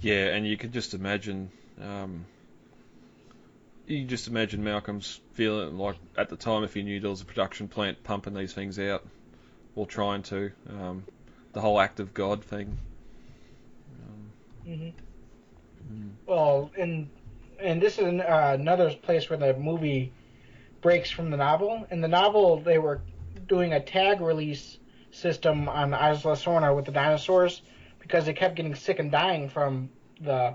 Yeah, 0.00 0.28
and 0.28 0.46
you 0.46 0.56
could 0.56 0.72
just 0.72 0.94
imagine. 0.94 1.50
Um, 1.80 2.24
you 3.86 4.00
can 4.00 4.08
just 4.08 4.28
imagine 4.28 4.62
Malcolm's 4.62 5.20
feeling 5.32 5.76
like 5.76 5.96
at 6.16 6.28
the 6.28 6.36
time 6.36 6.64
if 6.64 6.72
he 6.74 6.82
knew 6.82 7.00
there 7.00 7.10
was 7.10 7.20
a 7.20 7.24
production 7.24 7.68
plant 7.68 8.02
pumping 8.04 8.34
these 8.34 8.52
things 8.52 8.78
out, 8.78 9.04
or 9.76 9.86
trying 9.86 10.22
to. 10.24 10.52
Um, 10.70 11.04
the 11.52 11.60
whole 11.60 11.78
act 11.80 12.00
of 12.00 12.14
God 12.14 12.42
thing. 12.44 12.78
Um, 14.08 14.32
Mm-hmm. 14.70 14.88
mm, 15.92 16.10
Well, 16.26 16.70
and 16.78 17.10
and 17.60 17.82
this 17.82 17.98
is 17.98 18.04
uh, 18.04 18.56
another 18.58 18.94
place 18.94 19.28
where 19.28 19.38
the 19.38 19.54
movie 19.54 20.12
breaks 20.80 21.10
from 21.10 21.30
the 21.30 21.36
novel. 21.36 21.86
In 21.90 22.00
the 22.00 22.08
novel, 22.08 22.60
they 22.60 22.78
were 22.78 23.00
doing 23.52 23.74
a 23.74 23.80
tag 23.80 24.22
release 24.22 24.78
system 25.10 25.68
on 25.68 25.92
Isla 25.92 26.36
Sorna 26.36 26.74
with 26.74 26.86
the 26.86 26.90
dinosaurs 26.90 27.60
because 28.00 28.24
they 28.24 28.32
kept 28.32 28.56
getting 28.56 28.74
sick 28.74 28.98
and 28.98 29.12
dying 29.12 29.50
from 29.50 29.90
the 30.22 30.54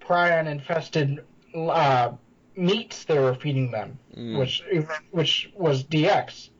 prion 0.00 0.46
infested 0.46 1.24
uh, 1.52 2.12
meats 2.54 3.04
they 3.06 3.18
were 3.18 3.34
feeding 3.34 3.72
them, 3.72 3.98
mm, 4.16 4.38
which 4.38 4.62
which 5.10 5.50
was 5.56 5.82
DX, 5.82 6.50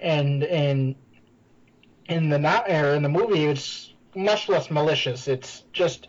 and 0.00 0.42
in 0.42 0.96
in 2.08 2.28
the 2.28 2.38
not 2.38 2.68
or 2.68 2.94
in 2.94 3.04
the 3.04 3.08
movie 3.08 3.44
it's 3.44 3.92
much 4.16 4.48
less 4.48 4.68
malicious. 4.68 5.28
It's 5.28 5.62
just 5.72 6.08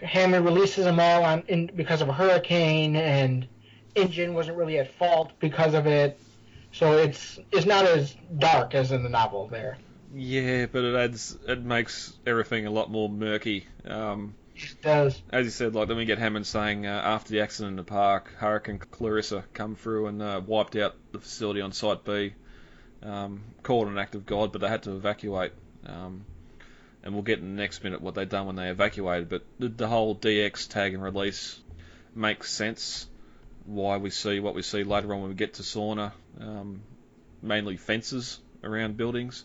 Hammond 0.00 0.44
releases 0.44 0.84
them 0.84 1.00
all 1.00 1.24
on 1.24 1.42
in 1.48 1.68
because 1.74 2.00
of 2.00 2.08
a 2.08 2.12
hurricane, 2.12 2.94
and 2.94 3.48
InGen 3.96 4.34
wasn't 4.34 4.56
really 4.56 4.78
at 4.78 4.94
fault 4.94 5.32
because 5.40 5.74
of 5.74 5.88
it. 5.88 6.16
So 6.72 6.96
it's 6.98 7.38
it's 7.50 7.66
not 7.66 7.84
as 7.84 8.16
dark 8.38 8.74
as 8.74 8.92
in 8.92 9.02
the 9.02 9.08
novel 9.08 9.46
there. 9.48 9.78
yeah, 10.14 10.66
but 10.66 10.84
it 10.84 10.94
adds 10.94 11.36
it 11.46 11.62
makes 11.62 12.12
everything 12.26 12.66
a 12.66 12.70
lot 12.70 12.90
more 12.90 13.08
murky. 13.08 13.66
Um, 13.84 14.34
It 14.54 14.76
does. 14.82 15.20
as 15.30 15.44
you 15.44 15.50
said, 15.50 15.74
like 15.74 15.88
then 15.88 15.96
we 15.96 16.04
get 16.04 16.18
Hammond 16.18 16.46
saying 16.46 16.86
uh, 16.86 16.90
after 17.04 17.30
the 17.32 17.40
accident 17.40 17.72
in 17.72 17.76
the 17.76 17.82
park, 17.84 18.32
Hurricane 18.38 18.78
Clarissa 18.78 19.44
come 19.52 19.74
through 19.76 20.06
and 20.06 20.22
uh, 20.22 20.40
wiped 20.46 20.76
out 20.76 20.94
the 21.12 21.18
facility 21.20 21.60
on 21.60 21.72
Site 21.72 22.04
B. 22.04 22.34
Um, 23.02 23.42
called 23.64 23.88
an 23.88 23.98
act 23.98 24.14
of 24.14 24.24
God, 24.26 24.52
but 24.52 24.60
they 24.60 24.68
had 24.68 24.84
to 24.84 24.92
evacuate. 24.94 25.52
Um, 25.84 26.24
and 27.02 27.14
we'll 27.14 27.24
get 27.24 27.40
in 27.40 27.56
the 27.56 27.60
next 27.60 27.82
minute 27.82 28.00
what 28.00 28.14
they've 28.14 28.28
done 28.28 28.46
when 28.46 28.54
they 28.54 28.68
evacuated. 28.68 29.28
But 29.28 29.44
the, 29.58 29.68
the 29.68 29.88
whole 29.88 30.14
DX 30.14 30.68
tag 30.68 30.94
and 30.94 31.02
release 31.02 31.60
makes 32.14 32.48
sense. 32.52 33.08
Why 33.64 33.96
we 33.96 34.10
see 34.10 34.40
what 34.40 34.54
we 34.54 34.62
see 34.62 34.84
later 34.84 35.12
on 35.14 35.20
when 35.20 35.28
we 35.30 35.36
get 35.36 35.54
to 35.54 35.62
Sorna, 35.62 36.12
um, 36.40 36.82
mainly 37.42 37.76
fences 37.76 38.40
around 38.64 38.96
buildings. 38.96 39.44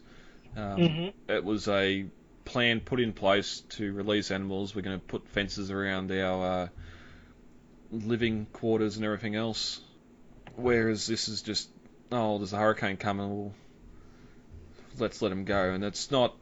Um, 0.55 0.81
hmm 0.81 1.07
it 1.29 1.43
was 1.43 1.67
a 1.67 2.05
plan 2.45 2.79
put 2.79 2.99
in 2.99 3.13
place 3.13 3.61
to 3.69 3.91
release 3.91 4.31
animals. 4.31 4.73
We're 4.73 4.81
going 4.81 4.99
to 4.99 5.05
put 5.05 5.27
fences 5.27 5.69
around 5.69 6.11
our 6.11 6.63
uh, 6.63 6.67
living 7.91 8.47
quarters 8.53 8.95
and 8.95 9.05
everything 9.05 9.35
else. 9.35 9.81
Whereas 10.55 11.05
this 11.05 11.27
is 11.27 11.41
just, 11.41 11.69
oh, 12.11 12.37
there's 12.37 12.53
a 12.53 12.57
hurricane 12.57 12.97
coming. 12.97 13.29
Well, 13.29 13.53
let's 14.97 15.21
let 15.21 15.29
them 15.29 15.45
go. 15.45 15.71
And 15.71 15.83
it's 15.83 16.09
not. 16.09 16.35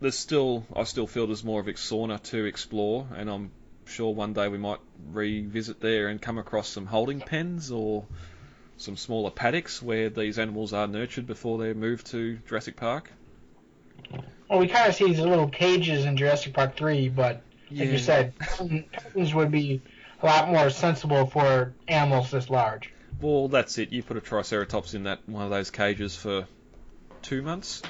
There's 0.00 0.18
still, 0.18 0.66
I 0.74 0.84
still 0.84 1.06
feel 1.06 1.26
there's 1.26 1.44
more 1.44 1.60
of 1.60 1.66
Sorna 1.66 2.22
to 2.24 2.44
explore, 2.44 3.06
and 3.16 3.30
I'm 3.30 3.50
sure 3.86 4.12
one 4.12 4.32
day 4.32 4.48
we 4.48 4.58
might 4.58 4.80
revisit 5.10 5.80
there 5.80 6.08
and 6.08 6.20
come 6.20 6.38
across 6.38 6.68
some 6.68 6.86
holding 6.86 7.20
pens 7.20 7.70
or 7.70 8.04
some 8.76 8.96
smaller 8.96 9.30
paddocks 9.30 9.82
where 9.82 10.10
these 10.10 10.38
animals 10.38 10.72
are 10.72 10.86
nurtured 10.86 11.26
before 11.26 11.58
they're 11.58 11.74
moved 11.74 12.06
to 12.08 12.38
Jurassic 12.46 12.76
Park. 12.76 13.10
Well, 14.48 14.58
we 14.58 14.68
kind 14.68 14.88
of 14.88 14.94
see 14.94 15.06
these 15.06 15.20
little 15.20 15.48
cages 15.48 16.04
in 16.04 16.16
Jurassic 16.16 16.52
Park 16.52 16.76
3, 16.76 17.08
but 17.08 17.42
like 17.70 17.88
you 17.88 17.98
said, 17.98 18.34
pens 18.38 19.34
would 19.34 19.50
be 19.50 19.80
a 20.22 20.26
lot 20.26 20.48
more 20.48 20.70
sensible 20.70 21.26
for 21.26 21.74
animals 21.88 22.30
this 22.30 22.48
large. 22.50 22.92
Well, 23.20 23.48
that's 23.48 23.78
it. 23.78 23.92
You 23.92 24.02
put 24.02 24.16
a 24.16 24.20
Triceratops 24.20 24.94
in 24.94 25.04
that 25.04 25.20
one 25.26 25.44
of 25.44 25.50
those 25.50 25.70
cages 25.70 26.14
for 26.14 26.46
two 27.22 27.42
months, 27.42 27.82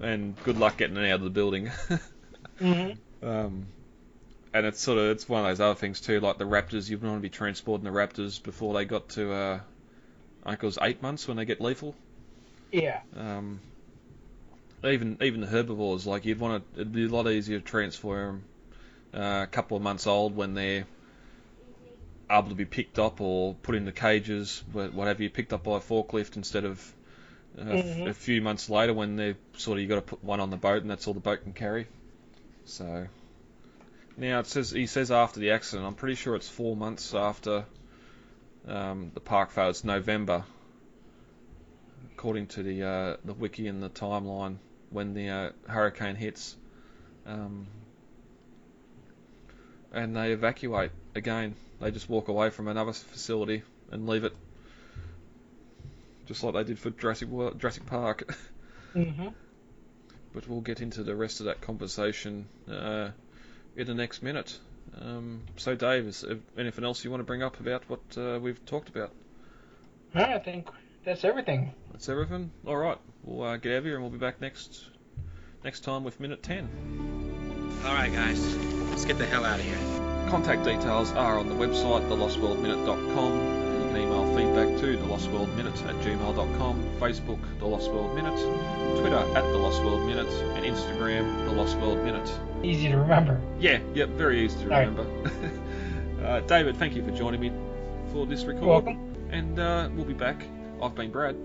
and 0.00 0.36
good 0.44 0.58
luck 0.58 0.76
getting 0.76 0.96
it 0.96 1.10
out 1.10 1.16
of 1.16 1.24
the 1.24 1.30
building. 1.30 1.70
Mm-hmm. 2.60 3.28
um, 3.28 3.68
and 4.58 4.66
it's 4.66 4.80
sort 4.80 4.98
of 4.98 5.06
it's 5.10 5.28
one 5.28 5.42
of 5.44 5.48
those 5.48 5.60
other 5.60 5.74
things 5.78 6.00
too, 6.00 6.20
like 6.20 6.38
the 6.38 6.44
raptors. 6.44 6.88
You'd 6.90 7.02
want 7.02 7.16
to 7.16 7.20
be 7.22 7.30
transporting 7.30 7.84
the 7.84 7.90
raptors 7.90 8.42
before 8.42 8.74
they 8.74 8.84
got 8.84 9.08
to, 9.10 9.32
uh, 9.32 9.60
I 10.44 10.50
think 10.50 10.62
it 10.62 10.66
was 10.66 10.78
eight 10.82 11.02
months 11.02 11.28
when 11.28 11.36
they 11.36 11.44
get 11.44 11.60
lethal. 11.60 11.94
Yeah. 12.72 13.00
Um, 13.16 13.60
even 14.84 15.18
even 15.22 15.40
the 15.40 15.46
herbivores, 15.46 16.06
like 16.06 16.24
you'd 16.24 16.38
want 16.40 16.74
to, 16.74 16.80
it'd 16.80 16.92
be 16.92 17.04
a 17.04 17.08
lot 17.08 17.28
easier 17.28 17.58
to 17.58 17.64
transfer 17.64 18.26
them 18.26 18.44
uh, 19.14 19.42
a 19.44 19.46
couple 19.46 19.76
of 19.76 19.82
months 19.82 20.06
old 20.06 20.36
when 20.36 20.54
they're 20.54 20.86
able 22.30 22.48
to 22.50 22.54
be 22.54 22.64
picked 22.64 22.98
up 22.98 23.20
or 23.20 23.54
put 23.62 23.74
into 23.74 23.92
cages, 23.92 24.62
whatever 24.72 25.22
you 25.22 25.30
picked 25.30 25.52
up 25.52 25.64
by 25.64 25.76
a 25.76 25.80
forklift 25.80 26.36
instead 26.36 26.64
of 26.64 26.94
uh, 27.58 27.72
f- 27.72 27.84
Mhm. 27.84 28.06
a 28.06 28.14
few 28.14 28.42
months 28.42 28.68
later 28.70 28.94
when 28.94 29.16
they 29.16 29.36
sort 29.56 29.78
of 29.78 29.82
you 29.82 29.88
got 29.88 29.96
to 29.96 30.02
put 30.02 30.22
one 30.24 30.40
on 30.40 30.50
the 30.50 30.56
boat 30.56 30.82
and 30.82 30.90
that's 30.90 31.06
all 31.06 31.14
the 31.14 31.20
boat 31.20 31.42
can 31.42 31.52
carry. 31.54 31.86
So 32.64 33.08
now 34.18 34.40
it 34.40 34.46
says 34.46 34.70
he 34.70 34.86
says 34.86 35.10
after 35.10 35.40
the 35.40 35.52
accident. 35.52 35.86
I'm 35.86 35.94
pretty 35.94 36.16
sure 36.16 36.34
it's 36.34 36.48
four 36.48 36.76
months 36.76 37.14
after 37.14 37.64
um, 38.66 39.12
the 39.14 39.20
park 39.20 39.50
failed. 39.50 39.70
It's 39.70 39.84
November, 39.84 40.44
according 42.12 42.48
to 42.48 42.62
the 42.62 42.82
uh, 42.82 43.16
the 43.24 43.32
wiki 43.32 43.68
and 43.68 43.82
the 43.82 43.88
timeline 43.88 44.56
when 44.90 45.14
the 45.14 45.28
uh, 45.28 45.50
hurricane 45.68 46.16
hits. 46.16 46.56
Um, 47.26 47.66
and 49.92 50.16
they 50.16 50.32
evacuate 50.32 50.90
again. 51.14 51.54
They 51.80 51.90
just 51.92 52.08
walk 52.08 52.28
away 52.28 52.50
from 52.50 52.68
another 52.68 52.92
facility 52.92 53.62
and 53.92 54.08
leave 54.08 54.24
it, 54.24 54.34
just 56.26 56.42
like 56.42 56.54
they 56.54 56.64
did 56.64 56.78
for 56.78 56.90
Jurassic 56.90 57.28
World, 57.28 57.60
Jurassic 57.60 57.86
Park. 57.86 58.36
Mm-hmm. 58.94 59.28
but 60.32 60.48
we'll 60.48 60.62
get 60.62 60.80
into 60.80 61.02
the 61.02 61.14
rest 61.14 61.40
of 61.40 61.46
that 61.46 61.60
conversation 61.60 62.48
uh, 62.72 63.10
in 63.78 63.86
the 63.86 63.94
next 63.94 64.22
minute. 64.22 64.58
Um, 65.00 65.42
so, 65.56 65.74
Dave, 65.74 66.06
is 66.06 66.22
there 66.22 66.38
anything 66.58 66.84
else 66.84 67.04
you 67.04 67.10
want 67.10 67.20
to 67.20 67.24
bring 67.24 67.42
up 67.42 67.60
about 67.60 67.88
what 67.88 68.00
uh, 68.16 68.38
we've 68.40 68.64
talked 68.66 68.88
about? 68.88 69.12
I 70.14 70.38
think 70.38 70.68
that's 71.04 71.24
everything. 71.24 71.72
That's 71.92 72.08
everything. 72.08 72.50
All 72.66 72.76
right, 72.76 72.98
we'll 73.22 73.46
uh, 73.46 73.56
get 73.56 73.72
out 73.72 73.78
of 73.78 73.84
here 73.84 73.94
and 73.94 74.02
we'll 74.02 74.10
be 74.10 74.18
back 74.18 74.40
next 74.40 74.84
next 75.62 75.80
time 75.80 76.04
with 76.04 76.18
minute 76.18 76.42
ten. 76.42 76.68
All 77.84 77.94
right, 77.94 78.12
guys, 78.12 78.56
let's 78.90 79.04
get 79.04 79.18
the 79.18 79.26
hell 79.26 79.44
out 79.44 79.60
of 79.60 79.64
here. 79.64 79.78
Contact 80.28 80.64
details 80.64 81.12
are 81.12 81.38
on 81.38 81.48
the 81.48 81.54
website, 81.54 82.08
thelostworldminute.com. 82.08 83.32
You 83.80 83.88
can 83.88 83.96
email 83.96 84.26
feedback 84.36 84.80
to 84.80 84.98
thelostworldminute 84.98 85.86
at 85.86 85.94
gmail.com, 85.96 86.84
Facebook, 86.98 87.58
The 87.58 87.66
Lost 87.66 87.90
World 87.90 88.14
Minute, 88.14 88.38
Twitter 89.00 89.16
at 89.16 89.44
The 89.44 89.56
Lost 89.56 89.82
World 89.82 90.06
Minute, 90.06 90.28
and 90.56 90.64
Instagram, 90.64 91.46
The 91.46 91.52
Lost 91.52 91.78
World 91.78 92.04
Minute. 92.04 92.28
Easy 92.62 92.88
to 92.88 92.96
remember. 92.96 93.40
Yeah, 93.60 93.78
yep, 93.94 94.08
very 94.10 94.44
easy 94.44 94.56
to 94.58 94.64
All 94.64 94.70
right. 94.70 94.88
remember. 94.88 95.30
uh, 96.26 96.40
David, 96.40 96.76
thank 96.76 96.94
you 96.94 97.04
for 97.04 97.10
joining 97.12 97.40
me 97.40 97.52
for 98.12 98.26
this 98.26 98.44
record. 98.44 98.60
You're 98.62 98.68
welcome. 98.70 99.14
And 99.30 99.58
uh, 99.58 99.88
we'll 99.92 100.04
be 100.04 100.14
back. 100.14 100.42
I've 100.82 100.94
been 100.94 101.10
Brad, 101.10 101.36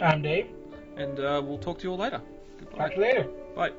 I'm 0.00 0.22
Dave. 0.22 0.46
and 0.96 1.18
uh, 1.20 1.42
we'll 1.44 1.58
talk 1.58 1.78
to 1.78 1.84
you 1.84 1.90
all 1.92 1.98
later. 1.98 2.20
Goodbye. 2.58 2.78
Talk 2.78 2.90
to 2.90 2.96
you 2.96 3.02
later. 3.02 3.28
Bye. 3.54 3.72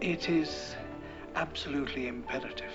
It 0.00 0.28
is 0.28 0.76
absolutely 1.34 2.06
imperative 2.08 2.72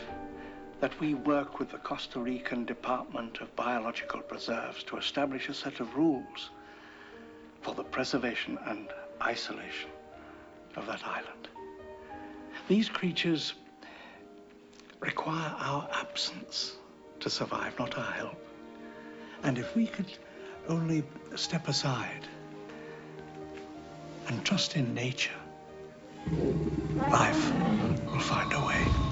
that 0.82 1.00
we 1.00 1.14
work 1.14 1.60
with 1.60 1.70
the 1.72 1.78
Costa 1.78 2.20
Rican 2.20 2.66
Department 2.66 3.40
of 3.42 3.56
Biological 3.56 4.22
Preserves 4.22 4.84
to 4.86 4.98
establish 4.98 5.48
a 5.48 5.54
set 5.54 5.80
of 5.80 5.96
rules 5.96 6.50
for 7.62 7.76
the 7.76 7.84
preservation 7.84 8.58
and 8.66 8.90
isolation 9.22 9.90
of 10.76 10.86
that 10.88 11.06
island. 11.06 11.48
These 12.68 12.90
creatures 12.90 13.54
require 15.00 15.56
our 15.58 15.88
absence 15.94 16.78
to 17.20 17.30
survive, 17.30 17.78
not 17.80 17.98
our 17.98 18.12
help. 18.12 18.38
And 19.44 19.58
if 19.58 19.76
we 19.76 19.88
could 19.88 20.12
only 20.70 21.04
step 21.36 21.68
aside 21.68 22.28
and 24.28 24.44
trust 24.46 24.76
in 24.76 24.94
nature, 24.94 25.32
life 27.10 27.52
will 28.06 28.20
find 28.20 28.54
a 28.54 28.66
way. 28.66 29.11